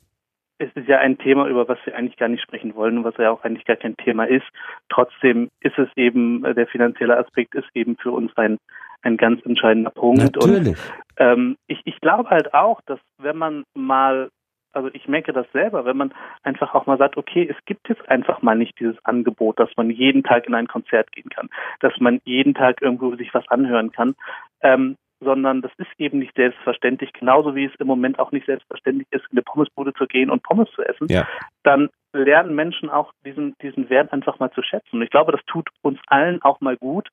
es 0.57 0.69
ist 0.75 0.87
ja 0.87 0.99
ein 0.99 1.17
Thema, 1.17 1.47
über 1.47 1.67
was 1.67 1.77
wir 1.85 1.95
eigentlich 1.95 2.17
gar 2.17 2.29
nicht 2.29 2.41
sprechen 2.41 2.75
wollen 2.75 2.99
und 2.99 3.03
was 3.03 3.17
ja 3.17 3.29
auch 3.29 3.43
eigentlich 3.43 3.65
gar 3.65 3.75
kein 3.75 3.97
Thema 3.97 4.25
ist. 4.25 4.45
Trotzdem 4.89 5.49
ist 5.59 5.77
es 5.77 5.89
eben, 5.95 6.45
äh, 6.45 6.53
der 6.53 6.67
finanzielle 6.67 7.17
Aspekt 7.17 7.55
ist 7.55 7.67
eben 7.73 7.97
für 7.97 8.11
uns 8.11 8.31
ein, 8.37 8.57
ein 9.01 9.17
ganz 9.17 9.45
entscheidender 9.45 9.89
Punkt. 9.89 10.37
Und 10.37 10.51
Natürlich. 10.51 10.77
ähm, 11.17 11.57
ich, 11.67 11.81
ich 11.83 11.99
glaube 11.99 12.29
halt 12.29 12.53
auch, 12.53 12.79
dass 12.85 12.99
wenn 13.17 13.37
man 13.37 13.63
mal, 13.73 14.29
also 14.75 14.89
ich 14.93 15.07
merke 15.07 15.33
das 15.33 15.49
selber, 15.51 15.85
wenn 15.85 15.97
man 15.97 16.13
einfach 16.43 16.73
auch 16.75 16.85
mal 16.85 16.97
sagt, 16.97 17.17
okay, 17.17 17.47
es 17.49 17.65
gibt 17.65 17.87
jetzt 17.89 18.07
einfach 18.09 18.41
mal 18.41 18.55
nicht 18.55 18.79
dieses 18.79 19.03
Angebot, 19.05 19.59
dass 19.59 19.69
man 19.77 19.89
jeden 19.89 20.23
Tag 20.23 20.47
in 20.47 20.53
ein 20.53 20.67
Konzert 20.67 21.11
gehen 21.11 21.29
kann, 21.29 21.49
dass 21.79 21.93
man 21.99 22.21
jeden 22.25 22.53
Tag 22.53 22.81
irgendwo 22.81 23.15
sich 23.15 23.33
was 23.33 23.47
anhören 23.47 23.91
kann, 23.91 24.15
ähm, 24.61 24.97
sondern 25.21 25.61
das 25.61 25.71
ist 25.77 25.87
eben 25.97 26.19
nicht 26.19 26.35
selbstverständlich, 26.35 27.13
genauso 27.13 27.55
wie 27.55 27.65
es 27.65 27.75
im 27.79 27.87
Moment 27.87 28.19
auch 28.19 28.31
nicht 28.31 28.45
selbstverständlich 28.45 29.07
ist, 29.11 29.23
in 29.31 29.37
eine 29.37 29.43
Pommesbude 29.43 29.93
zu 29.93 30.07
gehen 30.07 30.29
und 30.29 30.43
Pommes 30.43 30.69
zu 30.71 30.83
essen, 30.83 31.07
Ja. 31.09 31.27
dann 31.63 31.89
lernen 32.13 32.53
Menschen 32.55 32.89
auch 32.89 33.11
diesen, 33.25 33.55
diesen 33.61 33.89
Wert 33.89 34.11
einfach 34.13 34.39
mal 34.39 34.51
zu 34.51 34.61
schätzen. 34.61 34.97
Und 34.97 35.01
ich 35.01 35.09
glaube, 35.09 35.31
das 35.31 35.43
tut 35.45 35.69
uns 35.81 35.99
allen 36.07 36.41
auch 36.41 36.61
mal 36.61 36.77
gut, 36.77 37.09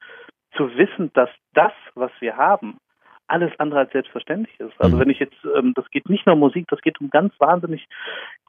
zu 0.57 0.77
wissen, 0.77 1.11
dass 1.15 1.31
das, 1.55 1.73
was 1.95 2.11
wir 2.21 2.37
haben, 2.37 2.79
alles 3.29 3.53
andere 3.59 3.81
als 3.81 3.93
selbstverständlich 3.93 4.59
ist. 4.61 4.75
Also 4.79 4.97
Mhm. 4.97 5.01
wenn 5.01 5.11
ich 5.11 5.19
jetzt, 5.19 5.37
ähm, 5.57 5.73
das 5.75 5.91
geht 5.91 6.09
nicht 6.09 6.27
nur 6.27 6.35
um 6.35 6.41
Musik, 6.41 6.67
das 6.69 6.81
geht 6.81 7.01
um 7.01 7.11
ganz 7.11 7.33
wahnsinnig 7.39 7.87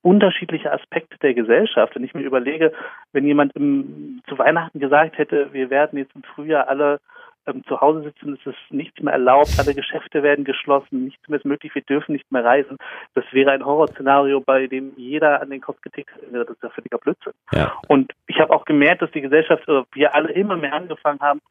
unterschiedliche 0.02 0.72
Aspekte 0.72 1.18
der 1.20 1.34
Gesellschaft. 1.34 1.96
Wenn 1.96 2.04
ich 2.04 2.14
mir 2.14 2.24
überlege, 2.24 2.74
wenn 3.14 3.26
jemand 3.26 3.56
im, 3.56 4.22
zu 4.28 4.38
Weihnachten 4.38 4.80
gesagt 4.80 5.18
hätte, 5.18 5.54
wir 5.54 5.70
werden 5.70 5.98
jetzt 5.98 6.16
im 6.16 6.24
Frühjahr 6.24 6.68
alle 6.68 7.00
ähm, 7.46 7.64
zu 7.68 7.82
Hause 7.82 8.04
sitzen, 8.04 8.38
es 8.40 8.46
ist 8.46 8.58
nichts 8.72 9.02
mehr 9.02 9.14
erlaubt, 9.14 9.56
alle 9.60 9.74
Geschäfte 9.74 10.24
werden 10.24 10.46
geschlossen, 10.46 11.04
nichts 11.04 11.28
mehr 11.28 11.40
ist 11.40 11.46
möglich, 11.46 11.76
wir 11.76 11.82
dürfen 11.82 12.14
nicht 12.14 12.32
mehr 12.32 12.44
reisen. 12.44 12.78
Das 13.16 13.26
wäre 13.32 13.52
ein 13.52 13.66
Horrorszenario, 13.66 14.40
bei 14.40 14.68
dem 14.68 14.94
jeder 14.96 15.42
an 15.42 15.50
den 15.50 15.62
Kopf 15.62 15.82
getickt 15.82 16.12
wäre. 16.32 16.46
Das 16.46 16.56
ist 16.56 16.64
ja 16.64 16.70
völliger 16.70 16.98
Blödsinn. 16.98 17.34
Ja. 17.52 17.74
Und 17.88 18.14
ich 18.28 18.40
habe 18.40 18.54
auch 18.54 18.66
gemerkt, 18.66 19.02
dass 19.02 19.12
die 19.12 19.22
Gesellschaft, 19.22 19.68
oder 19.68 19.86
wir 19.94 20.16
alle 20.16 20.32
immer 20.32 20.56
mehr 20.56 20.74
angefangen 20.74 21.20
haben, 21.20 21.42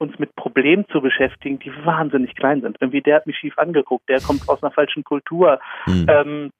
uns 0.00 0.18
mit 0.18 0.34
Problemen 0.34 0.86
zu 0.88 1.00
beschäftigen, 1.00 1.58
die 1.58 1.72
wahnsinnig 1.84 2.34
klein 2.34 2.62
sind. 2.62 2.78
Irgendwie 2.80 3.02
der 3.02 3.16
hat 3.16 3.26
mich 3.26 3.36
schief 3.36 3.58
angeguckt, 3.58 4.08
der 4.08 4.20
kommt 4.20 4.48
aus 4.48 4.62
einer 4.62 4.72
falschen 4.72 5.04
Kultur. 5.04 5.60
Hm. 5.84 6.06
Ähm, 6.08 6.50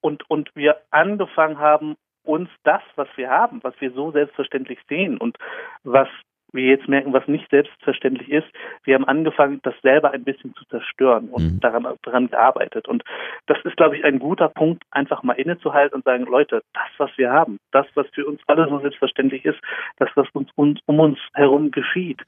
und, 0.00 0.28
und 0.28 0.50
wir 0.54 0.76
angefangen 0.90 1.58
haben, 1.58 1.96
uns 2.22 2.50
das, 2.64 2.82
was 2.96 3.08
wir 3.16 3.30
haben, 3.30 3.62
was 3.62 3.74
wir 3.80 3.92
so 3.92 4.10
selbstverständlich 4.10 4.78
sehen 4.88 5.16
und 5.16 5.38
was 5.84 6.08
wir 6.52 6.64
jetzt 6.64 6.88
merken, 6.88 7.12
was 7.12 7.26
nicht 7.28 7.48
selbstverständlich 7.50 8.30
ist, 8.30 8.46
wir 8.84 8.94
haben 8.94 9.04
angefangen, 9.04 9.60
das 9.62 9.74
selber 9.82 10.12
ein 10.12 10.24
bisschen 10.24 10.54
zu 10.54 10.64
zerstören 10.66 11.28
und 11.28 11.54
Mhm. 11.54 11.60
daran, 11.60 11.86
daran 12.02 12.28
gearbeitet. 12.28 12.88
Und 12.88 13.04
das 13.46 13.58
ist, 13.64 13.76
glaube 13.76 13.96
ich, 13.96 14.04
ein 14.04 14.18
guter 14.18 14.48
Punkt, 14.48 14.84
einfach 14.90 15.22
mal 15.22 15.34
innezuhalten 15.34 15.96
und 15.96 16.04
sagen, 16.04 16.24
Leute, 16.24 16.62
das, 16.72 16.88
was 16.98 17.10
wir 17.16 17.30
haben, 17.32 17.58
das, 17.72 17.86
was 17.94 18.06
für 18.14 18.26
uns 18.26 18.40
alle 18.46 18.68
so 18.68 18.78
selbstverständlich 18.80 19.44
ist, 19.44 19.58
das, 19.98 20.08
was 20.14 20.28
uns, 20.32 20.50
uns 20.54 20.80
um 20.86 21.00
uns 21.00 21.18
herum 21.34 21.70
geschieht, 21.70 22.22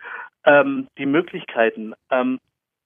ähm, 0.45 0.88
die 0.99 1.07
Möglichkeiten, 1.07 1.95
ähm, 2.11 2.38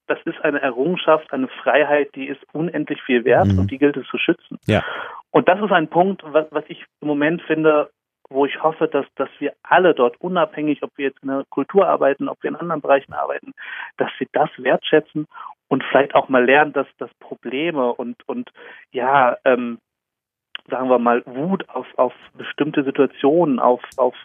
das 0.07 0.19
ist 0.25 0.39
eine 0.43 0.61
Errungenschaft, 0.61 1.31
eine 1.31 1.47
Freiheit, 1.47 2.09
die 2.15 2.27
ist 2.27 2.41
unendlich 2.51 3.01
viel 3.03 3.23
wert 3.25 3.53
Mhm. 3.53 3.59
und 3.59 3.71
die 3.71 3.77
gilt 3.77 3.95
es 3.97 4.05
zu 4.07 4.17
schützen. 4.17 4.59
Ja. 4.67 4.83
Und 5.31 5.47
das 5.47 5.59
ist 5.61 5.71
ein 5.71 5.87
Punkt, 5.87 6.21
was, 6.25 6.45
was 6.51 6.65
ich 6.67 6.83
im 7.01 7.07
Moment 7.07 7.41
finde, 7.43 7.89
wo 8.29 8.45
ich 8.45 8.61
hoffe, 8.63 8.87
dass, 8.87 9.05
dass 9.15 9.29
wir 9.39 9.53
alle 9.63 9.93
dort, 9.93 10.19
unabhängig, 10.21 10.83
ob 10.83 10.91
wir 10.97 11.07
jetzt 11.07 11.21
in 11.21 11.29
der 11.29 11.43
Kultur 11.49 11.87
arbeiten, 11.87 12.29
ob 12.29 12.41
wir 12.41 12.49
in 12.49 12.55
anderen 12.55 12.81
Bereichen 12.81 13.13
arbeiten, 13.13 13.53
dass 13.97 14.09
wir 14.17 14.27
das 14.31 14.49
wertschätzen 14.57 15.27
und 15.67 15.83
vielleicht 15.83 16.15
auch 16.15 16.29
mal 16.29 16.45
lernen, 16.45 16.73
dass, 16.73 16.87
dass 16.97 17.13
Probleme 17.15 17.93
und, 17.93 18.17
und 18.27 18.51
ja, 18.91 19.37
ähm, 19.45 19.79
sagen 20.69 20.89
wir 20.89 20.99
mal, 20.99 21.23
Wut 21.25 21.67
auf, 21.69 21.87
auf 21.97 22.13
bestimmte 22.35 22.83
Situationen, 22.83 23.59
auf, 23.59 23.81
auf 23.97 24.15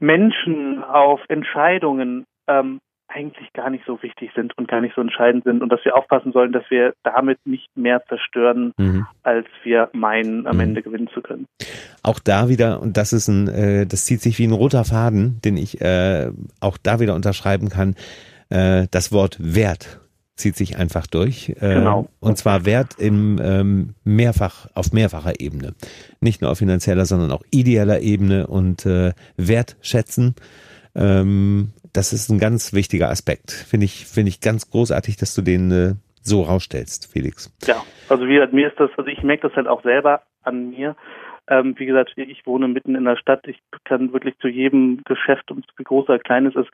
Menschen, 0.00 0.82
auf 0.82 1.20
Entscheidungen 1.28 2.24
ähm, 2.46 2.80
eigentlich 3.08 3.52
gar 3.54 3.70
nicht 3.70 3.84
so 3.86 4.02
wichtig 4.02 4.30
sind 4.34 4.56
und 4.58 4.68
gar 4.68 4.80
nicht 4.80 4.94
so 4.94 5.00
entscheidend 5.00 5.44
sind 5.44 5.62
und 5.62 5.70
dass 5.70 5.84
wir 5.84 5.96
aufpassen 5.96 6.32
sollen, 6.32 6.52
dass 6.52 6.64
wir 6.70 6.94
damit 7.02 7.38
nicht 7.46 7.68
mehr 7.76 8.02
zerstören, 8.08 8.72
Mhm. 8.76 9.06
als 9.22 9.46
wir 9.64 9.88
meinen, 9.92 10.46
am 10.46 10.56
Mhm. 10.56 10.62
Ende 10.62 10.82
gewinnen 10.82 11.08
zu 11.12 11.22
können. 11.22 11.46
Auch 12.02 12.18
da 12.18 12.48
wieder, 12.48 12.80
und 12.80 12.96
das 12.96 13.12
ist 13.12 13.28
ein, 13.28 13.48
äh, 13.48 13.86
das 13.86 14.04
zieht 14.04 14.20
sich 14.20 14.38
wie 14.38 14.46
ein 14.46 14.52
roter 14.52 14.84
Faden, 14.84 15.40
den 15.44 15.56
ich 15.56 15.80
äh, 15.80 16.30
auch 16.60 16.76
da 16.76 17.00
wieder 17.00 17.14
unterschreiben 17.14 17.68
kann. 17.70 17.96
Äh, 18.50 18.86
das 18.90 19.10
Wort 19.12 19.36
Wert 19.40 20.00
zieht 20.36 20.56
sich 20.56 20.76
einfach 20.78 21.06
durch. 21.06 21.48
Äh, 21.60 21.74
Genau. 21.74 22.08
Und 22.20 22.38
zwar 22.38 22.64
Wert 22.64 22.94
im 22.98 23.40
ähm, 23.42 23.94
mehrfach, 24.04 24.68
auf 24.74 24.92
mehrfacher 24.92 25.40
Ebene. 25.40 25.74
Nicht 26.20 26.42
nur 26.42 26.50
auf 26.52 26.58
finanzieller, 26.58 27.06
sondern 27.06 27.32
auch 27.32 27.42
ideeller 27.50 28.00
Ebene 28.00 28.46
und 28.46 28.86
äh, 28.86 29.12
Wertschätzen. 29.36 30.34
Ähm, 30.94 31.72
das 31.92 32.12
ist 32.12 32.28
ein 32.30 32.38
ganz 32.38 32.72
wichtiger 32.72 33.08
Aspekt. 33.10 33.50
Finde 33.52 33.86
ich, 33.86 34.06
finde 34.06 34.28
ich 34.28 34.40
ganz 34.40 34.70
großartig, 34.70 35.16
dass 35.16 35.34
du 35.34 35.42
den 35.42 35.70
äh, 35.70 35.94
so 36.22 36.42
rausstellst, 36.42 37.10
Felix. 37.12 37.54
Ja, 37.66 37.82
also 38.08 38.26
wie 38.26 38.34
gesagt, 38.34 38.52
mir 38.52 38.68
ist 38.68 38.78
das, 38.78 38.90
also 38.96 39.08
ich 39.10 39.22
merke 39.22 39.48
das 39.48 39.56
halt 39.56 39.66
auch 39.66 39.82
selber 39.82 40.22
an 40.42 40.70
mir. 40.70 40.96
Ähm, 41.50 41.74
wie 41.78 41.86
gesagt, 41.86 42.12
ich 42.16 42.46
wohne 42.46 42.68
mitten 42.68 42.94
in 42.94 43.04
der 43.04 43.16
Stadt. 43.16 43.46
Ich 43.46 43.58
kann 43.84 44.12
wirklich 44.12 44.36
zu 44.38 44.48
jedem 44.48 45.02
Geschäft, 45.04 45.50
um 45.50 45.62
wie 45.78 45.84
groß 45.84 46.08
oder 46.10 46.18
klein 46.18 46.44
es 46.44 46.54
ist, 46.54 46.68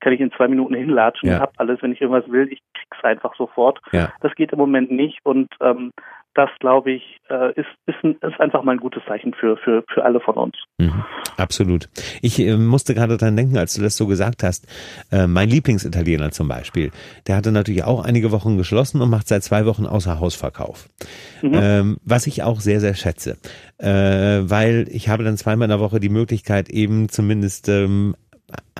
kann 0.00 0.12
ich 0.12 0.20
in 0.20 0.30
zwei 0.32 0.48
Minuten 0.48 0.74
hinlatschen 0.74 1.30
Ja. 1.30 1.36
und 1.36 1.42
hab 1.42 1.52
alles, 1.56 1.80
wenn 1.80 1.92
ich 1.92 2.00
irgendwas 2.02 2.30
will. 2.30 2.46
Ich 2.52 2.60
krieg's 2.74 3.02
einfach 3.04 3.34
sofort. 3.36 3.80
Ja. 3.92 4.12
Das 4.20 4.34
geht 4.34 4.52
im 4.52 4.58
Moment 4.58 4.90
nicht 4.90 5.20
und 5.24 5.48
ähm, 5.62 5.92
das, 6.34 6.50
glaube 6.60 6.92
ich, 6.92 7.20
äh, 7.30 7.52
ist, 7.54 7.68
ist, 7.86 8.04
ein, 8.04 8.16
ist 8.20 8.38
einfach 8.38 8.62
mal 8.62 8.72
ein 8.72 8.80
gutes 8.80 9.02
Zeichen 9.06 9.32
für, 9.34 9.56
für, 9.56 9.82
für 9.92 10.04
alle 10.04 10.20
von 10.20 10.36
uns. 10.36 10.56
Mhm, 10.78 11.04
absolut. 11.38 11.88
Ich 12.20 12.38
äh, 12.38 12.56
musste 12.56 12.94
gerade 12.94 13.16
dran 13.16 13.36
denken, 13.36 13.56
als 13.56 13.74
du 13.74 13.82
das 13.82 13.96
so 13.96 14.06
gesagt 14.06 14.42
hast. 14.42 14.66
Äh, 15.10 15.26
mein 15.26 15.48
Lieblingsitaliener 15.48 16.30
zum 16.32 16.48
Beispiel, 16.48 16.90
der 17.26 17.36
hatte 17.36 17.52
natürlich 17.52 17.84
auch 17.84 18.04
einige 18.04 18.30
Wochen 18.30 18.56
geschlossen 18.56 19.00
und 19.00 19.08
macht 19.10 19.28
seit 19.28 19.44
zwei 19.44 19.64
Wochen 19.64 19.86
Außerhausverkauf. 19.86 20.88
Mhm. 21.42 21.50
Ähm, 21.54 21.96
was 22.04 22.26
ich 22.26 22.42
auch 22.42 22.60
sehr, 22.60 22.80
sehr 22.80 22.94
schätze. 22.94 23.36
Äh, 23.78 23.88
weil 23.88 24.86
ich 24.90 25.08
habe 25.08 25.24
dann 25.24 25.36
zweimal 25.38 25.66
in 25.66 25.70
der 25.70 25.80
Woche 25.80 26.00
die 26.00 26.08
Möglichkeit, 26.08 26.68
eben 26.68 27.08
zumindest 27.08 27.68
ähm, 27.68 28.14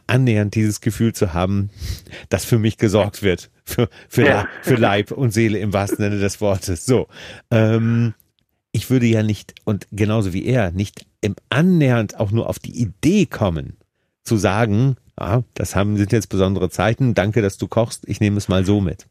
annähernd 0.07 0.55
dieses 0.55 0.81
Gefühl 0.81 1.13
zu 1.13 1.35
haben, 1.35 1.71
dass 2.29 2.45
für 2.45 2.59
mich 2.59 2.77
gesorgt 2.79 3.23
wird. 3.23 3.51
Für, 3.65 3.89
für, 4.09 4.27
Ja. 4.27 4.49
für 4.63 4.77
Leib 4.77 5.11
und 5.13 5.33
Seele 5.33 5.59
im 5.59 5.73
wahrsten 5.73 5.99
Sinne 5.99 6.19
des 6.19 6.41
Wortes. 6.41 6.87
So. 6.87 7.07
Ähm, 7.51 8.15
ich 8.73 8.91
würde 8.91 9.07
ja 9.07 9.23
nicht, 9.23 9.55
und 9.65 9.87
genauso 9.93 10.33
wie 10.33 10.45
er, 10.47 10.71
nicht 10.71 11.07
im 11.21 11.37
annähernd 11.49 12.19
auch 12.19 12.31
nur 12.31 12.49
auf 12.49 12.59
die 12.59 12.81
Idee 12.81 13.27
kommen, 13.27 13.77
zu 14.23 14.37
sagen, 14.37 14.97
ah, 15.17 15.43
das 15.55 15.75
haben, 15.75 15.97
sind 15.97 16.13
jetzt 16.13 16.29
besondere 16.29 16.71
Zeiten, 16.71 17.15
danke, 17.15 17.43
dass 17.43 17.57
du 17.59 17.67
kochst, 17.67 18.09
ich 18.09 18.21
nehme 18.21 18.37
es 18.37 18.49
mal 18.49 18.65
so 18.65 18.81
mit. 18.81 19.07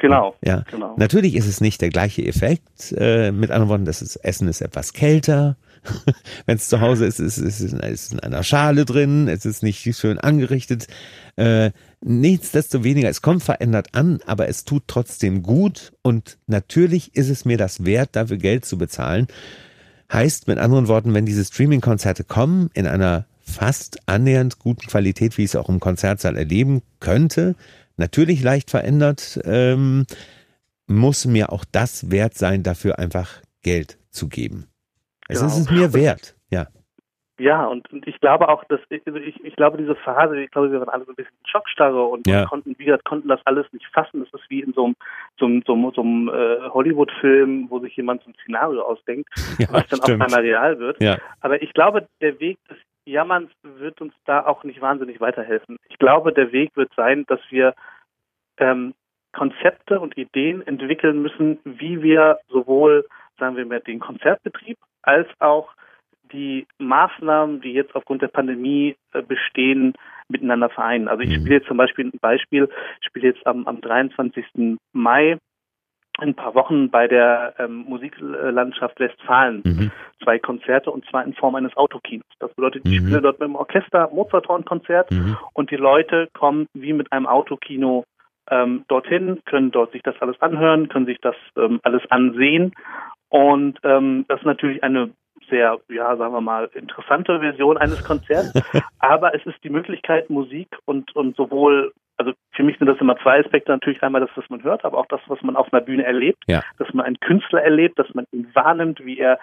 Genau. 0.00 0.34
Ja, 0.44 0.64
Genau. 0.70 0.94
natürlich 0.96 1.34
ist 1.34 1.46
es 1.46 1.60
nicht 1.60 1.80
der 1.80 1.90
gleiche 1.90 2.24
Effekt. 2.26 2.92
Äh, 2.96 3.32
mit 3.32 3.50
anderen 3.50 3.68
Worten, 3.70 3.84
das 3.84 4.02
ist, 4.02 4.16
Essen 4.16 4.48
ist 4.48 4.60
etwas 4.60 4.92
kälter. 4.92 5.56
Wenn 6.46 6.56
es 6.56 6.68
zu 6.68 6.80
Hause 6.80 7.06
ist, 7.06 7.20
ist 7.20 7.38
es 7.38 7.60
ist 7.60 7.72
in, 7.72 7.80
ist 7.80 8.12
in 8.12 8.20
einer 8.20 8.42
Schale 8.42 8.84
drin, 8.84 9.28
es 9.28 9.46
ist 9.46 9.62
nicht 9.62 9.82
schön 9.96 10.18
angerichtet. 10.18 10.88
Äh, 11.36 11.70
nichtsdestoweniger, 12.00 13.08
es 13.08 13.22
kommt 13.22 13.44
verändert 13.44 13.88
an, 13.92 14.18
aber 14.26 14.48
es 14.48 14.64
tut 14.64 14.84
trotzdem 14.88 15.42
gut 15.42 15.92
und 16.02 16.38
natürlich 16.46 17.14
ist 17.14 17.30
es 17.30 17.44
mir 17.44 17.56
das 17.56 17.84
wert, 17.84 18.10
dafür 18.12 18.36
Geld 18.36 18.64
zu 18.64 18.78
bezahlen. 18.78 19.28
Heißt 20.12 20.46
mit 20.48 20.58
anderen 20.58 20.88
Worten, 20.88 21.14
wenn 21.14 21.26
diese 21.26 21.44
Streaming-Konzerte 21.44 22.24
kommen, 22.24 22.70
in 22.74 22.86
einer 22.86 23.26
fast 23.40 24.08
annähernd 24.08 24.58
guten 24.58 24.86
Qualität, 24.86 25.36
wie 25.38 25.42
ich 25.42 25.50
es 25.50 25.56
auch 25.56 25.68
im 25.68 25.80
Konzertsaal 25.80 26.36
erleben 26.36 26.82
könnte, 27.00 27.54
natürlich 27.96 28.42
leicht 28.42 28.70
verändert, 28.70 29.40
ähm, 29.44 30.06
muss 30.86 31.24
mir 31.26 31.52
auch 31.52 31.64
das 31.70 32.10
wert 32.10 32.34
sein, 32.34 32.62
dafür 32.62 32.98
einfach 32.98 33.42
Geld 33.62 33.98
zu 34.10 34.28
geben. 34.28 34.66
Es 35.28 35.40
Genau. 35.40 35.50
ist 35.52 35.58
es 35.58 35.70
mir 35.70 35.92
wert, 35.92 36.36
ja. 36.50 36.68
Ja, 37.38 37.66
und, 37.66 37.92
und 37.92 38.06
ich 38.06 38.18
glaube 38.20 38.48
auch, 38.48 38.64
dass 38.64 38.80
also 39.04 39.18
ich, 39.18 39.44
ich 39.44 39.56
glaube 39.56 39.76
diese 39.76 39.94
Phase, 39.96 40.40
ich 40.40 40.50
glaube, 40.50 40.72
wir 40.72 40.80
waren 40.80 40.88
alle 40.88 41.04
so 41.04 41.12
ein 41.12 41.16
bisschen 41.16 41.36
Schockstarre 41.44 42.02
und, 42.02 42.26
Ja. 42.26 42.46
konnten, 42.46 42.74
wie 42.78 42.84
gesagt, 42.84 43.04
konnten 43.04 43.28
das 43.28 43.40
alles 43.44 43.66
nicht 43.72 43.84
fassen. 43.92 44.24
Das 44.24 44.40
ist 44.40 44.48
wie 44.48 44.60
in 44.62 44.72
so 44.72 44.86
einem 44.86 44.96
einem, 45.44 45.62
so 45.66 45.74
einem 45.74 46.28
äh, 46.28 46.68
Hollywood-Film, 46.70 47.66
wo 47.68 47.78
sich 47.80 47.94
jemand 47.96 48.22
so 48.22 48.30
ein 48.30 48.34
Szenario 48.42 48.80
ausdenkt, 48.82 49.28
Ja, 49.58 49.66
was 49.70 49.86
dann 49.88 50.00
stimmt. 50.00 50.22
auf 50.22 50.26
einmal 50.26 50.40
real 50.40 50.78
wird. 50.78 51.02
Ja, 51.02 51.18
Aber 51.42 51.60
ich 51.62 51.72
glaube, 51.74 52.08
der 52.22 52.40
Weg 52.40 52.58
des 52.68 52.78
Jammerns 53.04 53.50
wird 53.62 54.00
uns 54.00 54.14
da 54.24 54.44
auch 54.46 54.64
nicht 54.64 54.80
wahnsinnig 54.80 55.20
weiterhelfen. 55.20 55.76
Ich 55.88 55.98
glaube, 55.98 56.32
der 56.32 56.52
Weg 56.52 56.74
wird 56.76 56.90
sein, 56.96 57.24
dass 57.28 57.40
wir 57.50 57.74
ähm, 58.58 58.94
Konzepte 59.32 60.00
und 60.00 60.16
Ideen 60.16 60.66
entwickeln 60.66 61.20
müssen, 61.20 61.58
wie 61.64 62.02
wir 62.02 62.38
sowohl, 62.48 63.06
sagen 63.38 63.56
wir 63.56 63.66
mal, 63.66 63.80
den 63.80 64.00
Konzertbetrieb 64.00 64.78
als 65.02 65.28
auch 65.40 65.68
die 66.32 66.66
Maßnahmen, 66.78 67.60
die 67.60 67.72
jetzt 67.72 67.94
aufgrund 67.94 68.22
der 68.22 68.28
Pandemie 68.28 68.96
äh, 69.12 69.22
bestehen, 69.22 69.94
miteinander 70.28 70.68
vereinen. 70.68 71.08
Also 71.08 71.22
ich 71.22 71.30
Mhm. 71.30 71.34
spiele 71.40 71.54
jetzt 71.56 71.68
zum 71.68 71.76
Beispiel 71.76 72.06
ein 72.06 72.18
Beispiel, 72.20 72.68
ich 73.00 73.06
spiele 73.06 73.28
jetzt 73.28 73.46
am, 73.46 73.66
am 73.66 73.80
23. 73.80 74.44
Mai 74.92 75.38
in 76.20 76.28
ein 76.28 76.34
paar 76.34 76.54
Wochen 76.54 76.90
bei 76.90 77.06
der 77.08 77.54
ähm, 77.58 77.84
Musiklandschaft 77.86 78.98
Westfalen 78.98 79.62
mhm. 79.64 79.90
zwei 80.24 80.38
Konzerte 80.38 80.90
und 80.90 81.04
zwar 81.10 81.24
in 81.24 81.34
Form 81.34 81.54
eines 81.54 81.76
Autokinos. 81.76 82.24
Das 82.38 82.52
bedeutet, 82.54 82.82
ich 82.86 83.00
Mhm. 83.00 83.04
spiele 83.06 83.20
dort 83.22 83.38
mit 83.38 83.48
dem 83.48 83.56
Orchester 83.56 84.08
Mozarthorn-Konzert 84.12 85.10
Mhm. 85.10 85.36
und 85.52 85.70
die 85.70 85.76
Leute 85.76 86.28
kommen 86.32 86.66
wie 86.72 86.94
mit 86.94 87.12
einem 87.12 87.26
Autokino 87.26 88.04
ähm, 88.50 88.84
dorthin, 88.88 89.40
können 89.44 89.70
dort 89.72 89.92
sich 89.92 90.02
das 90.02 90.14
alles 90.20 90.40
anhören, 90.40 90.88
können 90.88 91.06
sich 91.06 91.18
das 91.20 91.36
ähm, 91.56 91.80
alles 91.82 92.02
ansehen 92.10 92.72
und 93.28 93.78
ähm, 93.82 94.24
das 94.28 94.40
ist 94.40 94.46
natürlich 94.46 94.82
eine 94.82 95.10
sehr, 95.48 95.78
ja, 95.88 96.16
sagen 96.16 96.32
wir 96.34 96.40
mal, 96.40 96.68
interessante 96.74 97.40
Version 97.40 97.76
eines 97.78 98.02
Konzerts, 98.04 98.52
aber 98.98 99.34
es 99.34 99.44
ist 99.46 99.62
die 99.64 99.70
Möglichkeit, 99.70 100.30
Musik 100.30 100.68
und, 100.84 101.14
und 101.16 101.36
sowohl, 101.36 101.92
also 102.16 102.32
für 102.52 102.62
mich 102.62 102.78
sind 102.78 102.86
das 102.86 103.00
immer 103.00 103.16
zwei 103.18 103.40
Aspekte, 103.40 103.70
natürlich 103.72 104.02
einmal 104.02 104.20
das, 104.20 104.30
was 104.36 104.48
man 104.50 104.62
hört, 104.62 104.84
aber 104.84 104.98
auch 104.98 105.06
das, 105.06 105.20
was 105.28 105.40
man 105.42 105.56
auf 105.56 105.72
einer 105.72 105.82
Bühne 105.82 106.04
erlebt, 106.04 106.42
Ja. 106.46 106.62
dass 106.78 106.92
man 106.94 107.06
einen 107.06 107.20
Künstler 107.20 107.62
erlebt, 107.62 107.98
dass 107.98 108.12
man 108.14 108.26
ihn 108.32 108.48
wahrnimmt, 108.54 109.04
wie 109.04 109.18
er, 109.18 109.38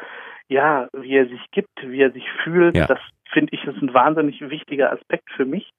ja, 0.47 0.87
wie 0.93 1.15
er 1.15 1.27
sich 1.27 1.41
gibt, 1.51 1.69
wie 1.83 2.01
er 2.01 2.11
sich 2.11 2.25
fühlt, 2.43 2.75
Ja. 2.75 2.87
das 2.87 2.99
finde 3.33 3.53
ich, 3.53 3.63
ist 3.65 3.81
ein 3.81 3.93
wahnsinnig 3.93 4.39
wichtiger 4.41 4.91
Aspekt 4.91 5.29
für 5.35 5.45
mich. 5.45 5.71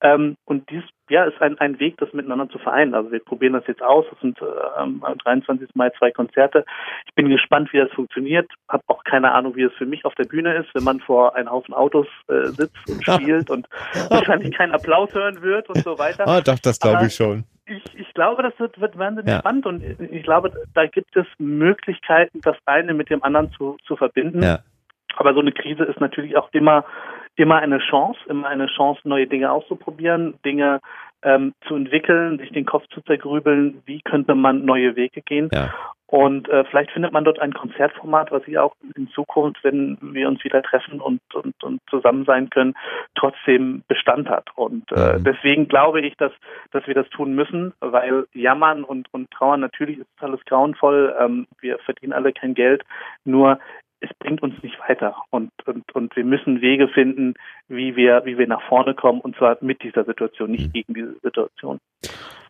Ähm, 0.00 0.36
und 0.44 0.68
dies, 0.70 0.82
ja, 1.10 1.24
ist 1.24 1.40
ein, 1.40 1.58
ein 1.58 1.78
Weg, 1.78 1.96
das 1.98 2.12
miteinander 2.12 2.48
zu 2.48 2.58
vereinen. 2.58 2.94
Also 2.94 3.12
wir 3.12 3.20
probieren 3.20 3.52
das 3.52 3.66
jetzt 3.66 3.82
aus. 3.82 4.04
Das 4.10 4.18
sind 4.20 4.40
äh, 4.40 4.44
am 4.76 5.00
23. 5.24 5.68
Mai 5.74 5.90
zwei 5.90 6.10
Konzerte. 6.10 6.64
Ich 7.06 7.14
bin 7.14 7.28
gespannt, 7.28 7.72
wie 7.72 7.78
das 7.78 7.92
funktioniert. 7.92 8.50
Habe 8.68 8.82
auch 8.88 9.04
keine 9.04 9.32
Ahnung, 9.32 9.54
wie 9.54 9.62
es 9.62 9.72
für 9.74 9.86
mich 9.86 10.04
auf 10.04 10.14
der 10.14 10.24
Bühne 10.24 10.54
ist, 10.56 10.74
wenn 10.74 10.84
man 10.84 11.00
vor 11.00 11.36
einem 11.36 11.50
Haufen 11.50 11.74
Autos 11.74 12.06
äh, 12.28 12.48
sitzt 12.56 12.76
und 12.88 13.04
spielt 13.04 13.50
und 13.50 13.68
wahrscheinlich 14.08 14.52
keinen 14.56 14.72
Applaus 14.72 15.12
hören 15.14 15.40
wird 15.42 15.68
und 15.68 15.78
so 15.84 15.98
weiter. 15.98 16.26
Ah, 16.26 16.40
doch, 16.40 16.58
das 16.58 16.80
glaube 16.80 17.06
ich 17.06 17.14
schon. 17.14 17.44
Ich, 17.66 17.82
ich 17.94 18.12
glaube, 18.14 18.42
das 18.42 18.58
wird, 18.58 18.80
wird 18.80 18.98
wahnsinnig 18.98 19.30
Ja. 19.30 19.38
spannend 19.38 19.66
und 19.66 19.82
ich 20.00 20.22
glaube, 20.24 20.52
da 20.74 20.86
gibt 20.86 21.16
es 21.16 21.26
Möglichkeiten, 21.38 22.40
das 22.40 22.56
eine 22.66 22.92
mit 22.92 23.08
dem 23.08 23.22
anderen 23.22 23.52
zu, 23.52 23.76
zu 23.84 23.94
verbinden. 23.96 24.42
Ja. 24.42 24.58
Aber 25.16 25.34
so 25.34 25.40
eine 25.40 25.52
Krise 25.52 25.84
ist 25.84 26.00
natürlich 26.00 26.36
auch 26.36 26.48
immer, 26.52 26.84
immer 27.36 27.56
eine 27.56 27.78
Chance, 27.78 28.18
immer 28.28 28.48
eine 28.48 28.66
Chance, 28.66 29.00
neue 29.04 29.26
Dinge 29.26 29.50
auszuprobieren, 29.50 30.34
Dinge 30.44 30.80
ähm, 31.22 31.54
zu 31.66 31.76
entwickeln, 31.76 32.38
sich 32.38 32.50
den 32.52 32.66
Kopf 32.66 32.84
zu 32.88 33.00
zergrübeln, 33.02 33.82
wie 33.86 34.00
könnte 34.02 34.34
man 34.34 34.64
neue 34.64 34.96
Wege 34.96 35.22
gehen. 35.22 35.48
Ja. 35.52 35.72
Und 36.06 36.46
äh, 36.50 36.64
vielleicht 36.64 36.90
findet 36.90 37.12
man 37.12 37.24
dort 37.24 37.40
ein 37.40 37.54
Konzertformat, 37.54 38.30
was 38.30 38.42
ich 38.46 38.58
auch 38.58 38.74
in 38.96 39.08
Zukunft, 39.08 39.64
wenn 39.64 39.96
wir 40.02 40.28
uns 40.28 40.44
wieder 40.44 40.62
treffen 40.62 41.00
und, 41.00 41.22
und, 41.32 41.54
und 41.64 41.80
zusammen 41.88 42.26
sein 42.26 42.50
können, 42.50 42.74
trotzdem 43.14 43.82
Bestand 43.88 44.28
hat. 44.28 44.48
Und 44.54 44.92
äh, 44.92 45.18
Mhm. 45.18 45.24
deswegen 45.24 45.68
glaube 45.68 46.02
ich, 46.02 46.14
dass, 46.18 46.32
dass 46.70 46.86
wir 46.86 46.92
das 46.92 47.08
tun 47.08 47.34
müssen, 47.34 47.72
weil 47.80 48.26
Jammern 48.34 48.84
und, 48.84 49.08
und 49.12 49.30
Trauern, 49.30 49.60
natürlich 49.60 50.00
ist 50.00 50.06
alles 50.20 50.44
grauenvoll, 50.44 51.14
ähm, 51.18 51.46
wir 51.60 51.78
verdienen 51.78 52.12
alle 52.12 52.34
kein 52.34 52.52
Geld, 52.52 52.84
nur 53.24 53.58
es 54.02 54.10
bringt 54.18 54.42
uns 54.42 54.54
nicht 54.62 54.78
weiter. 54.88 55.14
Und, 55.30 55.50
und, 55.66 55.90
und 55.94 56.14
wir 56.16 56.24
müssen 56.24 56.60
Wege 56.60 56.88
finden, 56.88 57.34
wie 57.68 57.96
wir, 57.96 58.22
wie 58.24 58.36
wir 58.36 58.46
nach 58.46 58.62
vorne 58.68 58.94
kommen, 58.94 59.20
und 59.20 59.36
zwar 59.36 59.56
mit 59.60 59.82
dieser 59.82 60.04
Situation, 60.04 60.50
nicht 60.50 60.68
Mhm. 60.68 60.72
gegen 60.72 60.94
diese 60.94 61.14
Situation. 61.22 61.78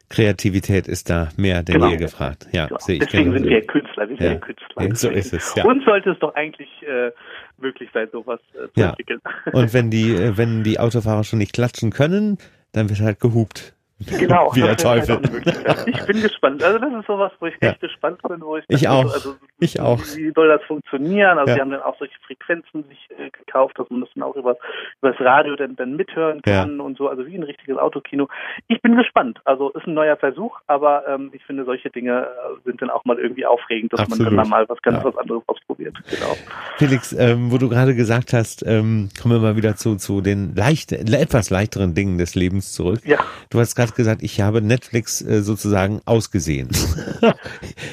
Kreativität 0.09 0.89
ist 0.89 1.09
da 1.09 1.29
mehr 1.37 1.63
denn 1.63 1.77
Genau. 1.77 1.89
je 1.89 1.97
gefragt. 1.97 2.47
Ja, 2.53 2.67
Genau. 2.67 2.79
sehe 2.81 2.97
ich 2.97 3.05
Deswegen 3.05 3.33
sind 3.33 3.49
wir 3.49 3.67
Künstler, 3.67 4.09
wir 4.09 4.17
sind 4.17 4.27
Ja. 4.27 4.33
ja 4.33 4.39
Künstler. 4.39 4.83
Ja, 4.83 4.95
so 4.95 5.09
ist 5.11 5.33
es, 5.33 5.55
ja. 5.55 5.65
Uns 5.65 5.85
sollte 5.85 6.11
es 6.11 6.19
doch 6.19 6.35
eigentlich 6.35 6.69
äh, 6.83 7.11
möglich 7.59 7.89
sein, 7.95 8.09
sowas 8.13 8.41
äh, 8.55 8.69
zu 8.75 8.81
Ja. 8.81 8.91
entwickeln. 8.91 9.21
Und 9.53 9.73
wenn 9.73 9.91
die, 9.97 10.11
äh, 10.15 10.37
wenn 10.37 10.65
die 10.65 10.79
Autofahrer 10.79 11.25
schon 11.25 11.39
nicht 11.39 11.55
klatschen 11.55 11.91
können, 11.91 12.37
dann 12.73 12.91
wird 12.91 13.01
halt 13.01 13.21
gehupt. 13.21 13.75
Genau. 14.19 14.51
Wie 14.55 14.61
der 14.61 14.69
halt 14.71 14.81
Teufel. 14.81 15.21
Möglichkeit. 15.21 15.87
Ich 15.89 16.05
bin 16.07 16.23
gespannt. 16.23 16.63
Also 16.63 16.79
das 16.79 16.93
ist 16.93 17.07
sowas, 17.07 17.33
wo 17.41 17.47
ich 17.47 17.55
Ja. 17.63 17.71
echt 17.71 17.81
gespannt 17.81 18.21
bin, 18.23 18.41
wo 18.41 18.57
ich 18.57 18.65
Ich 18.69 18.89
auch. 18.89 19.13
Also, 19.13 19.35
Ich 19.61 19.81
auch. 19.81 19.99
Wie 20.17 20.33
soll 20.35 20.49
das 20.49 20.63
funktionieren? 20.65 21.39
Also 21.39 21.51
Ja. 21.51 21.55
sie 21.55 21.61
haben 21.61 21.71
dann 21.71 21.83
auch 21.83 21.97
solche 21.99 22.19
Frequenzen 22.27 22.85
sich 22.89 23.09
äh, 23.19 23.31
gekauft, 23.31 23.79
dass 23.79 23.89
man 23.91 24.01
das 24.01 24.11
dann 24.15 24.23
auch 24.25 24.35
über, 24.37 24.57
über 25.01 25.13
das 25.13 25.21
Radio 25.21 25.57
dann, 25.57 25.77
dann 25.77 25.97
mithören 25.97 26.41
Ja. 26.47 26.63
kann 26.63 26.81
und 26.81 26.99
so, 26.99 27.09
also 27.09 27.27
wie 27.27 27.37
ein 27.37 27.43
richtiges 27.43 27.77
Autokino. 27.79 28.29
Ich 28.69 28.81
bin 28.83 28.97
gespannt. 28.97 29.41
Also 29.45 29.71
ist 29.71 29.87
ein 29.87 29.95
neuer 29.95 30.17
Versuch, 30.17 30.59
aber 30.67 31.05
ähm, 31.09 31.31
ich 31.33 31.45
finde, 31.45 31.65
solche 31.65 31.91
Dinge 31.91 32.23
äh, 32.27 32.61
sind 32.65 32.83
dann 32.83 32.91
auch 32.91 33.05
mal 33.05 33.19
irgendwie 33.19 33.47
aufregend, 33.47 33.93
dass 33.93 34.01
Absolut. 34.01 34.27
man 34.27 34.37
dann 34.37 34.49
mal 34.49 34.69
was 34.69 34.81
ganz 34.83 34.99
Ja. 34.99 35.05
was 35.05 35.17
anderes 35.17 35.43
ausprobiert. 35.47 35.97
Genau. 36.11 36.37
Felix, 36.79 37.13
ähm, 37.13 37.51
wo 37.53 37.59
du 37.59 37.69
gerade 37.69 37.95
gesagt 37.95 38.33
hast, 38.33 38.65
ähm, 38.67 39.09
kommen 39.21 39.35
wir 39.35 39.41
mal 39.41 39.57
wieder 39.57 39.77
zu, 39.77 39.97
zu 39.97 40.21
den 40.21 40.55
leicht, 40.55 40.93
etwas 40.93 41.51
leichteren 41.51 41.95
Dingen 41.95 42.19
des 42.19 42.35
Lebens 42.35 42.73
zurück. 42.73 43.01
Ja. 43.05 43.19
Du 43.51 43.61
hast 43.61 43.75
gerade 43.77 43.92
gesagt, 43.95 44.23
ich 44.23 44.41
habe 44.41 44.61
Netflix 44.63 45.21
äh, 45.23 45.43
sozusagen 45.43 46.01
ausgesehen. 46.07 46.69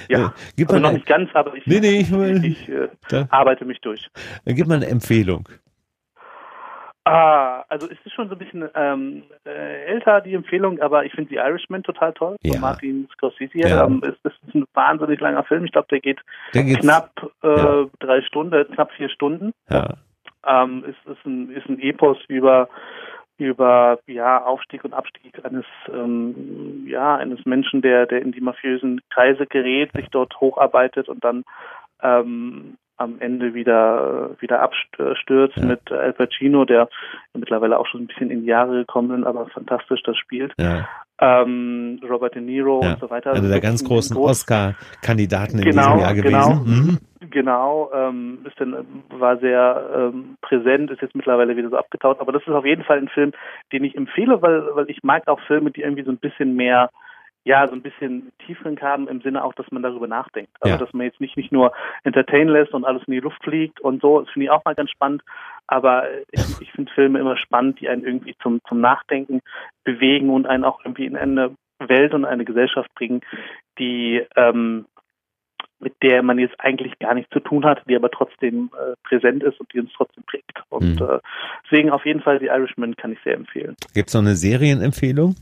Ja. 0.10 0.26
Äh, 0.26 0.30
gib, 0.56 0.70
Also 0.70 0.82
noch 0.82 0.92
nicht 0.92 1.06
ganz, 1.06 1.30
aber 1.36 1.54
ich, 1.54 1.66
Nee, 1.68 1.80
nee, 1.80 2.00
ich 2.00 2.12
will- 2.12 2.44
ich, 2.52 2.68
äh, 2.68 2.88
Da- 3.10 3.28
arbeite 3.30 3.64
mich 3.66 3.80
durch. 3.82 4.10
äh, 4.46 4.54
gib 4.56 4.66
mal 4.68 4.76
eine 4.78 4.88
Empfehlung. 4.88 5.48
Ah, 7.06 7.64
also 7.70 7.88
ist 7.88 8.00
es 8.06 8.12
schon 8.14 8.28
so 8.28 8.36
ein 8.36 8.38
bisschen 8.40 8.68
ähm, 8.76 9.24
äh, 9.46 9.86
älter, 9.86 10.22
die 10.22 10.34
Empfehlung, 10.34 10.80
aber 10.82 11.06
ich 11.06 11.14
finde 11.14 11.30
The 11.30 11.38
Irishman 11.38 11.82
total 11.84 12.14
toll 12.14 12.36
Ja. 12.44 12.54
von 12.54 12.62
Martin 12.62 13.08
Scorsese. 13.14 13.58
Ja. 13.58 13.86
Ähm, 13.86 14.04
ist, 14.04 14.24
ist 14.26 14.54
ein 14.56 14.66
wahnsinnig 14.74 15.20
langer 15.20 15.44
Film. 15.44 15.66
Ich 15.66 15.72
glaube, 15.72 15.88
der 15.90 16.02
geht 16.02 16.20
knapp 16.52 17.12
äh, 17.44 17.48
ja. 17.48 17.86
drei 18.00 18.22
Stunden, 18.22 18.66
knapp 18.74 18.92
vier 18.94 19.10
Stunden. 19.10 19.54
Ja. 19.70 19.94
Ähm, 20.46 20.84
ist, 20.86 21.12
ist, 21.12 21.26
ein, 21.26 21.50
ist 21.52 21.68
ein 21.68 21.80
Epos 21.80 22.18
über 22.28 22.70
über 23.40 24.00
ja 24.08 24.44
Aufstieg 24.44 24.84
und 24.84 24.94
Abstieg 24.94 25.44
eines 25.44 25.66
ähm, 25.92 26.86
ja 26.88 27.16
eines 27.16 27.46
Menschen, 27.46 27.82
der 27.82 28.06
der 28.06 28.22
in 28.22 28.32
die 28.32 28.42
mafiösen 28.42 29.02
Kreise 29.10 29.46
gerät, 29.46 29.92
sich 29.94 30.08
dort 30.10 30.40
hocharbeitet 30.40 31.10
und 31.10 31.24
dann 31.24 31.44
ähm, 32.02 32.78
am 32.98 33.20
Ende 33.20 33.54
wieder 33.54 34.32
wieder 34.40 34.62
abstürzt 34.62 35.58
Ja. 35.58 35.66
mit 35.66 35.92
Al 35.92 36.14
Pacino, 36.14 36.66
der 36.66 36.90
mittlerweile 37.34 37.80
auch 37.80 37.88
schon 37.88 38.02
ein 38.02 38.08
bisschen 38.08 38.30
in 38.30 38.42
die 38.42 38.48
Jahre 38.48 38.80
gekommen 38.80 39.22
ist, 39.22 39.28
aber 39.28 39.48
fantastisch 39.48 40.04
das 40.04 40.18
spielt. 40.18 40.54
Ja. 40.60 40.88
Ähm, 41.22 42.00
Robert 42.10 42.36
De 42.36 42.42
Niro 42.42 42.82
Ja. 42.84 42.94
und 42.94 43.00
so 43.00 43.10
weiter. 43.10 43.34
Einer 43.34 43.50
der 43.50 43.60
ganz 43.60 43.84
großen 43.84 44.16
groß- 44.16 44.30
Oscar-Kandidaten 44.30 45.58
in 45.60 45.66
Genau, 45.66 45.84
diesem 45.96 46.00
Jahr 46.00 46.14
gewesen. 46.14 46.32
genau. 46.32 46.56
Mhm. 46.66 46.98
Genau, 47.32 47.92
ähm, 47.94 48.40
ist 48.46 48.60
dann, 48.60 48.74
war 49.10 49.38
sehr 49.38 49.90
ähm, 50.14 50.38
präsent, 50.42 50.90
ist 50.90 51.02
jetzt 51.02 51.16
mittlerweile 51.16 51.56
wieder 51.58 51.70
so 51.70 51.78
abgetaut, 51.78 52.20
aber 52.22 52.32
das 52.32 52.42
ist 52.44 52.50
auf 52.54 52.66
jeden 52.66 52.84
Fall 52.84 52.98
ein 52.98 53.10
Film, 53.10 53.34
den 53.74 53.84
ich 53.84 53.96
empfehle, 53.96 54.42
weil, 54.42 54.64
weil 54.74 54.90
ich 54.90 55.04
mag 55.04 55.28
auch 55.28 55.40
Filme, 55.42 55.70
die 55.70 55.82
irgendwie 55.82 56.04
so 56.04 56.12
ein 56.12 56.18
bisschen 56.18 56.56
mehr, 56.56 56.90
ja, 57.46 57.68
so 57.68 57.74
ein 57.74 57.82
bisschen 57.82 58.32
Tiefgang 58.46 58.80
haben 58.82 59.08
im 59.08 59.22
Sinne 59.22 59.44
auch, 59.44 59.54
dass 59.54 59.72
man 59.72 59.82
darüber 59.82 60.08
nachdenkt. 60.08 60.52
Also 60.60 60.74
Ja. 60.74 60.78
dass 60.78 60.94
man 60.94 61.06
jetzt 61.06 61.22
nicht, 61.22 61.38
nicht 61.38 61.52
nur 61.52 61.72
entertain 62.04 62.48
lässt 62.48 62.74
und 62.74 62.86
alles 62.86 63.04
in 63.08 63.14
die 63.14 63.20
Luft 63.20 63.42
fliegt 63.44 63.80
und 63.80 64.02
so, 64.02 64.22
das 64.22 64.30
finde 64.30 64.46
ich 64.46 64.52
auch 64.52 64.64
mal 64.66 64.76
ganz 64.76 64.92
spannend, 64.92 65.24
aber 65.68 66.04
ich, 66.32 66.42
ich 66.62 66.72
finde 66.74 66.92
Filme 66.94 67.20
immer 67.20 67.38
spannend, 67.38 67.80
die 67.80 67.90
einen 67.90 68.04
irgendwie 68.04 68.36
zum, 68.42 68.60
zum 68.68 68.82
Nachdenken 68.82 69.42
bewegen 69.84 70.30
und 70.30 70.48
einen 70.48 70.64
auch 70.66 70.80
irgendwie 70.84 71.06
in 71.06 71.16
eine 71.16 71.56
Welt 71.80 72.14
und 72.14 72.26
eine 72.26 72.46
Gesellschaft 72.46 72.94
bringen, 72.96 73.22
die 73.78 74.26
ähm, 74.36 74.86
mit 75.80 75.94
der 76.04 76.22
man 76.24 76.40
jetzt 76.40 76.60
eigentlich 76.60 77.00
gar 77.00 77.14
nichts 77.14 77.32
zu 77.32 77.40
tun 77.40 77.64
hat, 77.66 77.82
die 77.88 77.96
aber 77.96 78.12
trotzdem 78.12 78.70
äh, 78.74 78.96
präsent 79.08 79.44
ist 79.44 79.60
und 79.62 79.74
die 79.74 79.80
uns 79.80 79.92
trotzdem 79.96 80.24
prägt. 80.26 80.62
Und 80.68 81.00
Mhm. 81.00 81.08
äh, 81.08 81.20
deswegen 81.64 81.90
auf 81.90 82.06
jeden 82.06 82.22
Fall 82.22 82.40
The 82.40 82.48
Irishman 82.48 82.98
kann 82.98 83.14
ich 83.14 83.20
sehr 83.24 83.36
empfehlen. 83.36 83.78
Gibt 83.94 84.10
es 84.10 84.14
noch 84.14 84.22
eine 84.22 84.36
Serienempfehlung? 84.36 85.36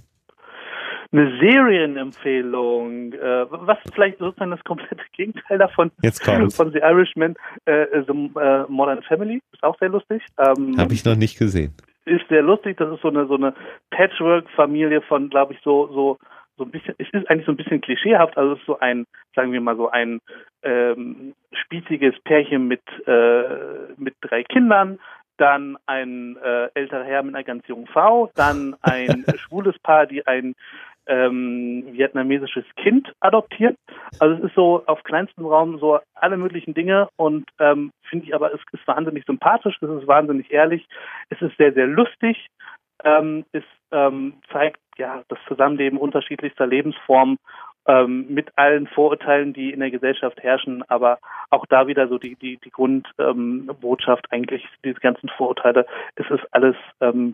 Eine 1.11 1.37
Serienempfehlung, 1.39 3.13
äh, 3.13 3.45
was 3.49 3.77
vielleicht 3.93 4.17
sozusagen 4.19 4.51
das 4.51 4.63
komplette 4.63 5.03
Gegenteil 5.13 5.57
davon 5.57 5.91
Jetzt 6.01 6.23
von 6.23 6.71
The 6.71 6.79
Irishman, 6.79 7.35
äh, 7.65 7.85
The 8.05 8.11
äh, 8.39 8.65
Modern 8.67 9.01
Family, 9.03 9.41
ist 9.53 9.63
auch 9.63 9.77
sehr 9.79 9.89
lustig. 9.89 10.21
Ähm, 10.37 10.77
Habe 10.77 10.93
ich 10.93 11.05
noch 11.05 11.15
nicht 11.15 11.37
gesehen. 11.37 11.73
ist 12.05 12.27
sehr 12.29 12.41
lustig. 12.41 12.77
Das 12.77 12.93
ist 12.93 13.01
so 13.01 13.09
eine 13.09 13.25
so 13.27 13.35
eine 13.35 13.53
Patchwork-Familie 13.91 15.01
von, 15.01 15.29
glaube 15.29 15.53
ich, 15.53 15.59
so 15.63 15.87
so 15.87 16.17
so 16.57 16.65
ein 16.65 16.71
bisschen. 16.71 16.95
Es 16.97 17.07
ist 17.13 17.29
eigentlich 17.29 17.45
so 17.45 17.53
ein 17.53 17.57
bisschen 17.57 17.81
klischeehaft. 17.81 18.37
Also 18.37 18.53
es 18.53 18.59
ist 18.59 18.65
so 18.65 18.79
ein, 18.79 19.05
sagen 19.35 19.51
wir 19.51 19.61
mal 19.61 19.77
so 19.77 19.89
ein 19.89 20.19
ähm, 20.63 21.33
spießiges 21.53 22.15
Pärchen 22.23 22.67
mit 22.67 22.81
äh, 23.05 23.93
mit 23.97 24.15
drei 24.21 24.43
Kindern. 24.43 24.99
Dann 25.37 25.77
ein 25.85 26.35
äh, 26.43 26.67
älterer 26.73 27.03
Herr 27.03 27.21
mit 27.21 27.35
einer 27.35 27.43
ganz 27.43 27.67
jungen 27.67 27.85
Frau, 27.85 28.31
dann 28.35 28.75
ein 28.81 29.23
schwules 29.37 29.77
Paar, 29.79 30.07
die 30.07 30.25
ein 30.25 30.55
ähm, 31.07 31.83
vietnamesisches 31.91 32.65
Kind 32.75 33.13
adoptiert. 33.19 33.75
Also 34.19 34.35
es 34.35 34.49
ist 34.49 34.55
so 34.55 34.83
auf 34.85 35.03
kleinstem 35.03 35.45
Raum 35.45 35.79
so 35.79 35.99
alle 36.15 36.37
möglichen 36.37 36.73
Dinge 36.73 37.09
und 37.17 37.45
ähm, 37.59 37.91
finde 38.09 38.25
ich 38.25 38.35
aber, 38.35 38.53
es 38.53 38.61
ist 38.71 38.87
wahnsinnig 38.87 39.25
sympathisch, 39.25 39.77
es 39.81 39.89
ist 39.89 40.07
wahnsinnig 40.07 40.51
ehrlich, 40.51 40.85
es 41.29 41.41
ist 41.41 41.57
sehr, 41.57 41.73
sehr 41.73 41.87
lustig, 41.87 42.47
ähm, 43.03 43.45
es 43.51 43.63
ähm, 43.91 44.33
zeigt 44.51 44.79
ja 44.97 45.23
das 45.27 45.39
Zusammenleben 45.47 45.99
unterschiedlichster 45.99 46.65
Lebensformen 46.65 47.37
ähm, 47.87 48.25
mit 48.29 48.49
allen 48.57 48.87
Vorurteilen, 48.87 49.53
die 49.53 49.71
in 49.71 49.79
der 49.79 49.91
Gesellschaft 49.91 50.41
herrschen, 50.43 50.83
aber 50.89 51.19
auch 51.49 51.65
da 51.67 51.87
wieder 51.87 52.07
so 52.07 52.17
die, 52.17 52.35
die, 52.35 52.57
die 52.57 52.69
Grundbotschaft 52.69 53.81
Botschaft 53.81 54.27
eigentlich, 54.31 54.67
diese 54.83 54.99
ganzen 54.99 55.29
Vorurteile, 55.29 55.85
es 56.15 56.29
ist 56.29 56.45
alles 56.51 56.75
ähm, 56.99 57.33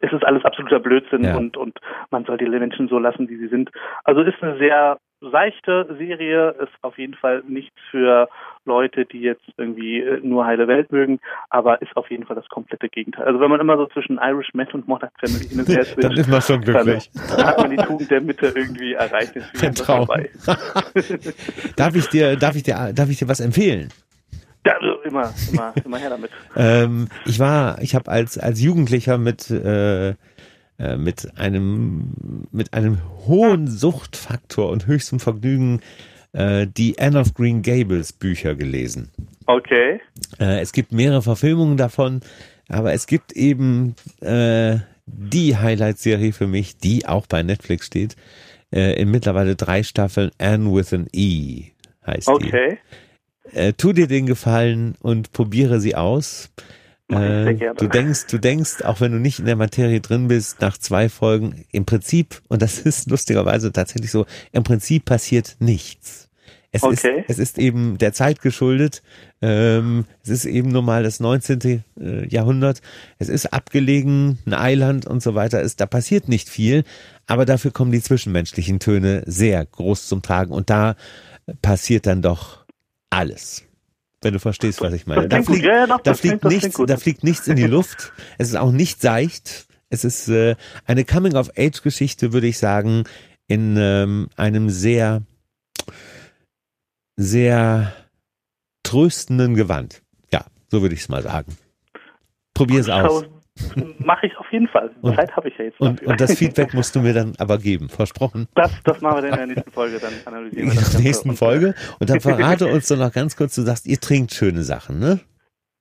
es 0.00 0.12
ist 0.12 0.24
alles 0.24 0.44
absoluter 0.44 0.80
Blödsinn 0.80 1.24
Ja. 1.24 1.36
und, 1.36 1.56
und 1.56 1.78
man 2.10 2.24
soll 2.24 2.38
die 2.38 2.48
Menschen 2.48 2.88
so 2.88 2.98
lassen, 2.98 3.28
wie 3.28 3.36
sie 3.36 3.48
sind. 3.48 3.70
Also 4.04 4.22
ist 4.22 4.42
eine 4.42 4.58
sehr 4.58 4.98
seichte 5.20 5.86
Serie, 5.98 6.50
ist 6.62 6.72
auf 6.82 6.96
jeden 6.96 7.14
Fall 7.14 7.42
nichts 7.46 7.76
für 7.90 8.28
Leute, 8.64 9.04
die 9.04 9.20
jetzt 9.20 9.44
irgendwie 9.58 10.00
äh, 10.00 10.20
nur 10.22 10.46
heile 10.46 10.66
Welt 10.66 10.90
mögen, 10.92 11.20
aber 11.50 11.82
ist 11.82 11.94
auf 11.96 12.10
jeden 12.10 12.24
Fall 12.24 12.36
das 12.36 12.48
komplette 12.48 12.88
Gegenteil. 12.88 13.26
Also 13.26 13.38
wenn 13.40 13.50
man 13.50 13.60
immer 13.60 13.76
so 13.76 13.86
zwischen 13.88 14.18
Irishman 14.18 14.68
und 14.72 14.88
Modern 14.88 15.10
Family 15.18 15.46
hin 15.46 15.60
und 15.60 15.68
her 15.68 15.84
Dann 15.96 16.12
switcht, 16.12 16.18
ist 16.18 16.28
man 16.30 16.40
schon 16.40 16.62
dann 16.62 16.84
glücklich. 16.84 17.10
hat 17.36 17.58
man 17.58 17.70
die 17.70 17.76
Tugend 17.76 18.10
der 18.10 18.20
Mitte 18.22 18.46
irgendwie 18.54 18.94
erreicht. 18.94 19.36
Ist 19.52 19.78
Traum. 19.84 20.08
darf 21.76 21.94
ich 21.94 22.08
dir, 22.08 22.36
darf 22.36 22.56
ich 22.56 22.62
dir, 22.62 22.92
darf 22.94 23.10
ich 23.10 23.18
dir 23.18 23.28
was 23.28 23.40
empfehlen? 23.40 23.88
Ja, 24.66 24.74
also 24.74 25.00
immer, 25.02 25.32
immer, 25.50 25.74
immer 25.84 25.98
her 25.98 26.10
damit. 26.10 26.30
Ähm, 26.56 27.08
ich 27.24 27.38
war, 27.38 27.80
ich 27.80 27.94
habe 27.94 28.10
als 28.10 28.36
als 28.38 28.60
Jugendlicher 28.60 29.18
mit 29.18 29.50
äh, 29.50 30.10
äh, 30.10 30.96
mit 30.96 31.38
einem 31.38 32.46
mit 32.50 32.74
einem 32.74 32.98
hohen 33.26 33.68
Suchtfaktor 33.68 34.70
und 34.70 34.86
höchstem 34.86 35.20
Vergnügen 35.20 35.80
äh, 36.32 36.66
die 36.66 36.98
Anne 36.98 37.20
of 37.20 37.34
Green 37.34 37.62
Gables 37.62 38.12
Bücher 38.12 38.54
gelesen. 38.54 39.10
Okay. 39.46 40.00
Äh, 40.38 40.60
es 40.60 40.72
gibt 40.72 40.92
mehrere 40.92 41.22
Verfilmungen 41.22 41.76
davon, 41.76 42.20
aber 42.68 42.92
es 42.92 43.06
gibt 43.06 43.32
eben 43.32 43.94
äh, 44.20 44.78
die 45.06 45.56
Highlight-Serie 45.56 46.32
für 46.32 46.46
mich, 46.46 46.78
die 46.78 47.06
auch 47.06 47.26
bei 47.26 47.42
Netflix 47.42 47.86
steht, 47.86 48.16
äh, 48.72 49.00
in 49.00 49.10
mittlerweile 49.10 49.56
drei 49.56 49.82
Staffeln 49.82 50.30
Anne 50.38 50.72
with 50.72 50.92
an 50.92 51.08
E 51.12 51.72
heißt 52.06 52.28
die. 52.28 52.32
Okay. 52.32 52.78
Äh, 53.52 53.72
tu 53.74 53.92
dir 53.92 54.06
den 54.06 54.26
Gefallen 54.26 54.94
und 55.00 55.32
probiere 55.32 55.80
sie 55.80 55.94
aus. 55.94 56.50
Äh, 57.08 57.54
du 57.76 57.88
denkst, 57.88 58.26
du 58.28 58.38
denkst, 58.38 58.82
auch 58.82 59.00
wenn 59.00 59.10
du 59.12 59.18
nicht 59.18 59.40
in 59.40 59.46
der 59.46 59.56
Materie 59.56 60.00
drin 60.00 60.28
bist, 60.28 60.60
nach 60.60 60.78
zwei 60.78 61.08
Folgen, 61.08 61.64
im 61.72 61.84
Prinzip, 61.84 62.40
und 62.48 62.62
das 62.62 62.78
ist 62.80 63.10
lustigerweise 63.10 63.72
tatsächlich 63.72 64.10
so, 64.10 64.26
im 64.52 64.62
Prinzip 64.62 65.04
passiert 65.04 65.56
nichts. 65.58 66.28
Es, 66.72 66.84
Okay. 66.84 67.24
ist, 67.26 67.30
es 67.30 67.38
ist 67.40 67.58
eben 67.58 67.98
der 67.98 68.12
Zeit 68.12 68.40
geschuldet. 68.42 69.02
Ähm, 69.42 70.04
es 70.22 70.28
ist 70.28 70.44
eben 70.44 70.68
nun 70.70 70.84
mal 70.84 71.02
das 71.02 71.18
19. 71.18 71.82
äh, 72.00 72.28
Jahrhundert. 72.28 72.80
Es 73.18 73.28
ist 73.28 73.52
abgelegen, 73.52 74.38
ein 74.46 74.54
Eiland 74.54 75.04
und 75.04 75.20
so 75.20 75.34
weiter. 75.34 75.60
Es, 75.62 75.74
da 75.74 75.86
passiert 75.86 76.28
nicht 76.28 76.48
viel, 76.48 76.84
aber 77.26 77.44
dafür 77.44 77.72
kommen 77.72 77.90
die 77.90 78.00
zwischenmenschlichen 78.02 78.78
Töne 78.78 79.24
sehr 79.26 79.66
groß 79.66 80.06
zum 80.06 80.22
Tragen. 80.22 80.52
Und 80.52 80.70
da 80.70 80.94
passiert 81.60 82.06
dann 82.06 82.22
doch 82.22 82.59
alles. 83.10 83.64
Wenn 84.22 84.34
du 84.34 84.38
verstehst, 84.40 84.80
was 84.82 84.92
ich 84.92 85.06
meine. 85.06 85.28
Da 85.28 85.42
fliegt, 85.42 85.64
Ja, 85.64 85.86
doch, 85.86 86.00
da 86.00 86.14
fliegt 86.14 86.40
klingt- 86.42 86.62
nichts, 86.64 86.80
da 86.86 86.96
fliegt 86.96 87.24
nichts 87.24 87.48
in 87.48 87.56
die 87.56 87.66
Luft. 87.66 88.12
Es 88.38 88.48
ist 88.48 88.56
auch 88.56 88.72
nicht 88.72 89.00
seicht. 89.00 89.66
Es 89.88 90.04
ist 90.04 90.28
äh, 90.28 90.56
eine 90.84 91.04
Coming-of-Age-Geschichte, 91.04 92.32
würde 92.32 92.46
ich 92.46 92.58
sagen, 92.58 93.04
in 93.48 93.76
ähm, 93.78 94.28
einem 94.36 94.70
sehr, 94.70 95.22
sehr 97.16 97.92
tröstenden 98.82 99.54
Gewand. 99.54 100.02
Ja, 100.32 100.44
so 100.70 100.82
würde 100.82 100.94
ich 100.94 101.00
es 101.02 101.08
mal 101.08 101.22
sagen. 101.22 101.56
Probier 102.54 102.80
es 102.80 102.88
aus. 102.88 103.24
Mache 103.98 104.26
ich 104.26 104.36
auf 104.38 104.50
jeden 104.52 104.68
Fall. 104.68 104.90
Und- 105.02 105.16
Zeit 105.16 105.34
habe 105.36 105.48
ich 105.48 105.58
ja 105.58 105.64
jetzt 105.66 105.80
Und, 105.80 106.02
und 106.02 106.20
das 106.20 106.34
Feedback 106.38 106.74
musst 106.74 106.94
du 106.94 107.00
mir 107.00 107.12
dann 107.12 107.34
aber 107.38 107.58
geben, 107.58 107.88
versprochen. 107.88 108.48
Das, 108.54 108.70
das 108.84 109.00
machen 109.00 109.22
wir 109.22 109.30
dann 109.30 109.40
in 109.40 109.46
der 109.48 109.56
nächsten 109.56 109.70
Folge, 109.72 109.98
dann 109.98 110.12
analysieren 110.24 110.70
wir 110.72 110.78
In 110.78 110.92
der 110.92 111.00
nächsten 111.00 111.30
äh, 111.30 111.36
Folge. 111.36 111.74
Und 111.98 112.10
dann 112.10 112.20
verrate 112.20 112.66
uns 112.72 112.88
doch 112.88 112.96
noch 112.96 113.12
ganz 113.12 113.36
kurz, 113.36 113.54
du 113.54 113.62
sagst, 113.62 113.86
ihr 113.86 113.98
trinkt 114.00 114.32
schöne 114.32 114.62
Sachen, 114.62 114.98
ne? 114.98 115.20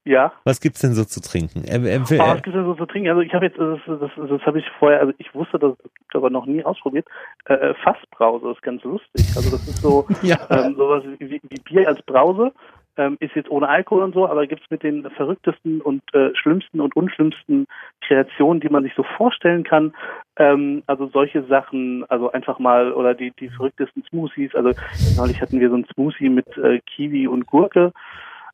Ja. 0.06 0.32
Was 0.44 0.60
gibt's 0.62 0.80
denn 0.80 0.94
so 0.94 1.04
zu 1.06 1.22
trinken? 1.22 1.66
Äh, 1.66 1.76
äh, 1.78 2.00
Oh, 2.00 2.18
was 2.20 2.42
gibt 2.42 2.48
es 2.48 2.54
denn 2.54 2.66
so 2.66 2.74
zu 2.74 2.86
trinken? 2.86 3.10
Also 3.10 3.22
ich 3.22 3.34
habe 3.34 3.46
jetzt, 3.46 3.60
das, 3.60 3.80
das, 3.86 4.10
das 4.30 4.42
habe 4.42 4.58
ich 4.60 4.66
vorher, 4.80 5.02
also 5.02 5.14
ich 5.20 5.36
wusste, 5.36 5.60
das 5.60 5.74
gibt 5.78 6.16
aber 6.16 6.30
noch 6.30 6.46
nie 6.48 6.64
ausprobiert. 6.64 7.06
Äh, 7.46 7.54
äh, 7.54 7.74
Fassbrause 7.84 8.50
ist 8.52 8.62
ganz 8.64 8.82
lustig. 8.84 9.26
Also 9.36 9.52
das 9.52 9.68
ist 9.68 9.82
so 9.82 10.08
ja. 10.24 10.38
ähm, 10.50 10.76
sowas 10.76 11.04
wie, 11.20 11.40
wie 11.44 11.60
Bier 11.64 11.88
als 11.88 12.02
Brause. 12.04 12.52
Ähm, 13.00 13.16
ist 13.22 13.34
jetzt 13.34 13.50
ohne 13.50 13.70
Alkohol 13.70 14.04
und 14.04 14.14
so, 14.14 14.28
aber 14.28 14.46
gibt's 14.46 14.70
mit 14.70 14.84
den 14.84 15.10
verrücktesten 15.12 15.80
und 15.80 16.04
äh, 16.14 16.36
schlimmsten 16.36 16.82
und 16.82 16.98
unschlimmsten 16.98 17.66
Kreationen, 18.06 18.60
die 18.60 18.68
man 18.68 18.84
sich 18.84 18.94
so 18.94 19.04
vorstellen 19.04 19.64
kann. 19.64 19.94
Ähm, 20.36 20.84
also 20.86 21.08
solche 21.08 21.44
Sachen, 21.44 22.04
also 22.10 22.30
einfach 22.34 22.60
mal, 22.60 22.92
oder 22.92 23.14
die, 23.14 23.32
die 23.40 23.48
verrücktesten 23.48 24.04
Smoothies. 24.10 24.54
Also 24.54 24.74
neulich 25.16 25.42
hatten 25.42 25.62
wir 25.62 25.70
so 25.70 25.78
ein 25.78 25.88
Smoothie 25.94 26.28
mit 26.28 26.58
äh, 26.58 26.80
Kiwi 26.80 27.26
und 27.28 27.48
Gurke. 27.48 27.94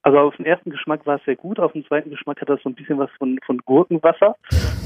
Also 0.03 0.19
auf 0.19 0.35
den 0.35 0.45
ersten 0.45 0.69
Geschmack 0.69 1.07
war 1.07 1.15
es 1.15 1.25
sehr 1.25 1.35
gut, 1.35 1.59
auf 1.59 1.71
den 1.71 1.83
zweiten 1.83 2.11
Geschmack 2.11 2.39
hat 2.39 2.49
das 2.49 2.61
so 2.61 2.69
ein 2.69 2.75
bisschen 2.75 2.99
was 2.99 3.09
von, 3.17 3.39
von 3.43 3.57
Gurkenwasser. 3.65 4.35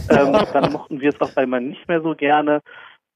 Ähm, 0.10 0.38
dann 0.54 0.72
mochten 0.72 1.02
wir 1.02 1.10
es 1.10 1.20
auf 1.20 1.38
einmal 1.38 1.60
nicht 1.60 1.86
mehr 1.90 2.02
so 2.02 2.16
gerne. 2.16 2.62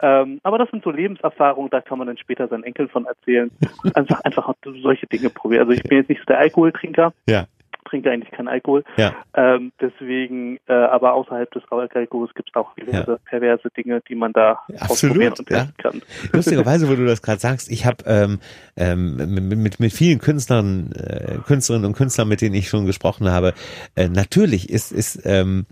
Ähm, 0.02 0.40
aber 0.44 0.58
das 0.58 0.70
sind 0.72 0.84
so 0.84 0.92
Lebenserfahrungen, 0.92 1.70
da 1.70 1.82
kann 1.82 1.98
man 1.98 2.08
dann 2.08 2.18
später 2.18 2.48
seinen 2.48 2.64
Enkeln 2.64 2.90
von 2.90 3.06
erzählen. 3.06 3.52
Einfach, 3.94 4.22
einfach 4.22 4.54
solche 4.82 5.08
Dinge 5.08 5.30
probieren. 5.30 5.62
Also 5.62 5.74
ich 5.74 5.84
bin 5.84 5.98
jetzt 6.00 6.10
nicht 6.10 6.20
so 6.20 6.26
der 6.26 6.40
Alkoholtrinker, 6.40 7.14
Ja. 7.28 7.46
trinke 7.86 8.10
eigentlich 8.12 8.32
keinen 8.32 8.48
Alkohol. 8.48 8.84
Ja. 8.98 9.14
Ähm, 9.36 9.72
deswegen, 9.80 10.58
äh, 10.68 10.74
aber 10.74 11.14
außerhalb 11.14 11.52
des 11.52 11.64
Alkohols 11.70 12.34
gibt 12.34 12.50
es 12.50 12.56
auch 12.56 12.74
diverse 12.76 13.12
Ja. 13.12 13.18
perverse 13.26 13.70
Dinge, 13.78 14.02
die 14.10 14.16
man 14.16 14.34
da 14.34 14.60
ausprobieren 14.80 15.34
Absolut, 15.34 15.40
und 15.40 15.50
ja. 15.50 15.58
testen 15.66 15.78
kann. 15.78 16.02
Lustigerweise, 16.32 16.90
wo 16.90 16.96
du 16.96 17.06
das 17.06 17.22
gerade 17.22 17.40
sagst, 17.40 17.70
ich 17.72 17.86
habe 17.86 18.04
ähm, 18.08 18.40
ähm, 18.78 19.16
mit, 19.18 19.58
mit, 19.58 19.80
mit 19.80 19.94
vielen 19.94 20.20
Künstlern, 20.20 20.92
äh, 20.94 21.38
Künstlerinnen 21.46 21.88
und 21.88 21.94
Künstlern, 21.96 22.28
mit 22.28 22.42
denen 22.42 22.56
ich 22.56 22.68
schon 22.70 22.86
gesprochen 22.86 23.30
habe, 23.30 23.54
äh, 23.96 24.08
natürlich 24.10 24.70
ist, 24.70 24.92
ist 24.92 25.22
ähm, 25.26 25.66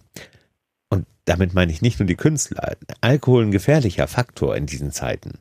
damit 1.25 1.53
meine 1.53 1.71
ich 1.71 1.81
nicht 1.81 1.99
nur 1.99 2.07
die 2.07 2.15
Künstler, 2.15 2.75
Alkohol 3.01 3.43
ein 3.43 3.51
gefährlicher 3.51 4.07
Faktor 4.07 4.55
in 4.55 4.65
diesen 4.65 4.91
Zeiten. 4.91 5.39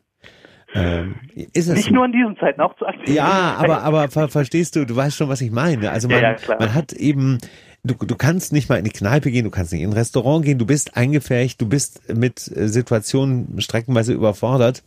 Ähm, 0.73 1.17
ist 1.53 1.69
es 1.69 1.75
Nicht 1.75 1.91
nur 1.91 2.05
in 2.05 2.13
diesen 2.13 2.37
Zeiten, 2.37 2.61
auch 2.61 2.77
zu 2.77 2.87
aktiven 2.87 3.15
ja, 3.15 3.57
aber, 3.59 3.83
aber 3.83 4.09
ver 4.09 4.29
verstehst 4.29 4.77
du, 4.77 4.85
du 4.85 4.95
weißt 4.95 5.17
schon, 5.17 5.29
was 5.29 5.41
ich 5.41 5.51
meine. 5.51 5.91
Also 5.91 6.09
Ja, 6.09 6.15
man, 6.15 6.23
ja, 6.23 6.35
klar. 6.35 6.59
man 6.61 6.75
hat 6.75 6.93
eben, 6.93 7.39
du, 7.83 7.95
du 7.95 8.15
kannst 8.15 8.53
nicht 8.53 8.69
mal 8.69 8.77
in 8.77 8.85
die 8.85 8.91
Kneipe 8.91 9.33
gehen, 9.33 9.45
du 9.45 9.51
kannst 9.51 9.73
nicht 9.73 9.83
in 9.83 9.91
ein 9.91 9.95
Restaurant 9.95 10.45
gehen, 10.45 10.59
du 10.59 10.67
bist 10.67 10.97
eingefärcht, 10.97 11.61
du 11.61 11.69
bist 11.69 12.15
mit 12.15 12.47
äh, 12.55 12.69
Situationen 12.69 13.61
streckenweise 13.61 14.13
überfordert. 14.13 14.85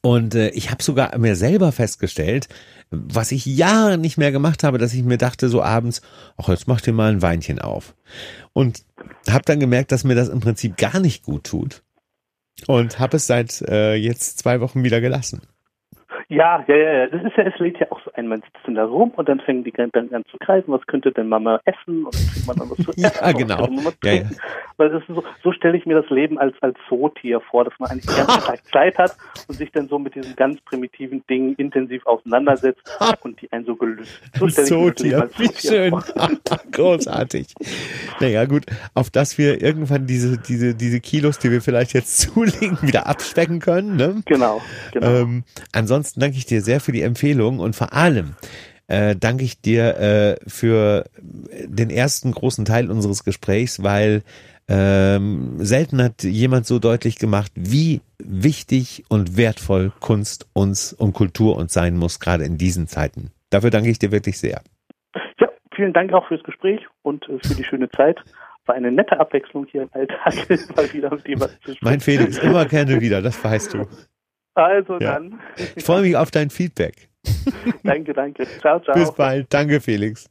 Und 0.00 0.34
äh, 0.34 0.50
ich 0.50 0.70
habe 0.70 0.82
sogar 0.82 1.16
mir 1.18 1.36
selber 1.36 1.72
festgestellt, 1.72 2.48
was 2.90 3.32
ich 3.32 3.46
Jahre 3.46 3.98
nicht 3.98 4.18
mehr 4.18 4.32
gemacht 4.32 4.64
habe, 4.64 4.78
dass 4.78 4.94
ich 4.94 5.02
mir 5.02 5.18
dachte 5.18 5.48
so 5.48 5.62
abends, 5.62 6.02
ach 6.36 6.48
jetzt 6.48 6.66
mach 6.66 6.80
dir 6.80 6.92
mal 6.92 7.12
ein 7.12 7.22
Weinchen 7.22 7.58
auf. 7.58 7.94
Und 8.52 8.82
habe 9.28 9.44
dann 9.44 9.60
gemerkt, 9.60 9.92
dass 9.92 10.04
mir 10.04 10.14
das 10.14 10.28
im 10.28 10.40
Prinzip 10.40 10.76
gar 10.76 10.98
nicht 10.98 11.22
gut 11.22 11.44
tut. 11.44 11.82
Und 12.66 12.98
habe 12.98 13.16
es 13.16 13.26
seit 13.26 13.62
äh, 13.62 13.94
jetzt 13.94 14.38
zwei 14.38 14.60
Wochen 14.60 14.82
wieder 14.82 15.00
gelassen. 15.00 15.42
Ja, 16.30 16.64
ja, 16.68 16.76
ja, 16.76 16.92
ja. 16.92 17.06
Das 17.08 17.24
ist 17.24 17.36
ja, 17.36 17.42
es 17.42 17.58
lädt 17.58 17.78
ja 17.80 17.88
auch 17.90 18.00
so 18.04 18.12
ein, 18.14 18.28
man 18.28 18.40
sitzt 18.40 18.58
dann 18.64 18.76
da 18.76 18.84
rum 18.84 19.10
und 19.16 19.28
dann 19.28 19.40
fängen 19.40 19.64
die 19.64 19.72
dann 19.72 19.90
an 20.14 20.24
zu 20.30 20.38
greifen, 20.38 20.72
was 20.72 20.86
könnte 20.86 21.10
denn 21.10 21.28
Mama 21.28 21.60
essen 21.64 22.04
und 22.04 22.14
dann 22.14 22.26
kriegt 22.32 22.46
man 22.46 22.56
dann 22.56 22.70
was 22.70 22.78
zu 22.78 22.92
Ja, 22.96 23.08
essen. 23.08 23.20
was 23.24 23.36
genau. 23.36 23.68
Ja, 24.04 24.12
ja. 24.12 24.22
Weil 24.76 24.90
das 24.90 25.02
ist 25.02 25.08
so, 25.08 25.24
so 25.42 25.52
stelle 25.52 25.76
ich 25.76 25.86
mir 25.86 26.00
das 26.00 26.08
Leben 26.08 26.38
als, 26.38 26.54
als 26.62 26.78
Zootier 26.88 27.40
vor, 27.40 27.64
dass 27.64 27.74
man 27.80 27.90
eigentlich 27.90 28.06
die 28.06 28.14
ganze 28.16 28.40
Zeit 28.46 28.60
Zeit 28.72 28.98
hat 28.98 29.16
und 29.48 29.56
sich 29.56 29.72
dann 29.72 29.88
so 29.88 29.98
mit 29.98 30.14
diesen 30.14 30.36
ganz 30.36 30.60
primitiven 30.62 31.24
Dingen 31.28 31.54
intensiv 31.56 32.06
auseinandersetzt 32.06 32.80
und 33.22 33.40
die 33.42 33.50
einen 33.52 33.64
so 33.64 33.74
gelöst. 33.74 34.20
So 34.38 34.48
stelle 34.48 34.66
ich 34.68 34.70
mir 34.70 34.90
das 34.92 35.08
Leben 35.08 35.20
Zootier, 35.20 35.20
als 35.22 35.38
wie 35.38 35.44
Zootier 35.46 35.70
schön. 35.70 35.90
vor. 35.90 36.60
Großartig. 36.72 37.54
Naja, 38.20 38.44
gut, 38.44 38.66
auf 38.94 39.10
dass 39.10 39.36
wir 39.36 39.60
irgendwann 39.60 40.06
diese, 40.06 40.38
diese, 40.38 40.74
diese 40.76 41.00
Kilos, 41.00 41.38
die 41.40 41.50
wir 41.50 41.60
vielleicht 41.60 41.92
jetzt 41.92 42.18
zulegen, 42.20 42.78
wieder 42.82 43.06
abspecken 43.08 43.58
können. 43.58 43.96
Ne? 43.96 44.22
Genau, 44.26 44.62
genau. 44.92 45.06
Ähm, 45.06 45.44
ansonsten 45.72 46.19
danke 46.20 46.36
ich 46.36 46.46
dir 46.46 46.62
sehr 46.62 46.80
für 46.80 46.92
die 46.92 47.02
Empfehlung 47.02 47.58
und 47.58 47.74
vor 47.74 47.92
allem 47.92 48.34
äh, 48.90 49.14
danke 49.16 49.44
ich 49.44 49.60
dir 49.60 49.96
äh, 49.98 50.36
für 50.46 51.04
den 51.20 51.90
ersten 51.90 52.32
großen 52.32 52.64
Teil 52.64 52.90
unseres 52.90 53.24
Gesprächs, 53.24 53.82
weil 53.82 54.22
ähm, 54.68 55.54
selten 55.58 56.02
hat 56.02 56.22
jemand 56.22 56.66
so 56.66 56.78
deutlich 56.78 57.18
gemacht, 57.18 57.50
wie 57.56 58.02
wichtig 58.18 59.04
und 59.08 59.36
wertvoll 59.36 59.92
Kunst 60.00 60.48
uns 60.52 60.92
und 60.92 61.12
Kultur 61.12 61.56
uns 61.56 61.72
sein 61.72 61.96
muss, 61.96 62.20
gerade 62.20 62.44
in 62.44 62.56
diesen 62.56 62.86
Zeiten. 62.86 63.32
Dafür 63.50 63.70
danke 63.70 63.90
ich 63.90 63.98
dir 63.98 64.12
wirklich 64.12 64.38
sehr. 64.38 64.60
Ja, 65.40 65.48
vielen 65.74 65.92
Dank 65.92 66.12
auch 66.12 66.26
fürs 66.28 66.42
Gespräch 66.44 66.80
und 67.02 67.28
äh, 67.28 67.38
für 67.42 67.54
die 67.54 67.64
schöne 67.64 67.90
Zeit. 67.90 68.18
War 68.66 68.76
eine 68.76 68.92
nette 68.92 69.18
Abwechslung 69.18 69.66
hier 69.70 69.82
im 69.82 69.90
Alltag, 69.92 70.34
mal 70.76 70.92
wieder 70.92 71.10
mit 71.10 71.40
was 71.40 71.52
zu 71.60 71.74
sprechen. 71.74 71.78
Mein 71.82 72.00
Felix, 72.00 72.38
immer 72.38 72.64
gerne 72.66 73.00
wieder, 73.00 73.22
das 73.22 73.42
weißt 73.42 73.74
du. 73.74 73.86
Also 74.64 74.94
Ja. 74.94 75.14
dann. 75.14 75.40
Ich 75.76 75.84
freue 75.84 76.02
mich 76.02 76.16
auf 76.16 76.30
dein 76.30 76.50
Feedback. 76.50 77.08
danke, 77.82 78.12
danke. 78.12 78.46
Ciao, 78.60 78.80
ciao. 78.80 78.94
Bis 78.94 79.12
bald. 79.12 79.46
Danke, 79.52 79.80
Felix. 79.80 80.28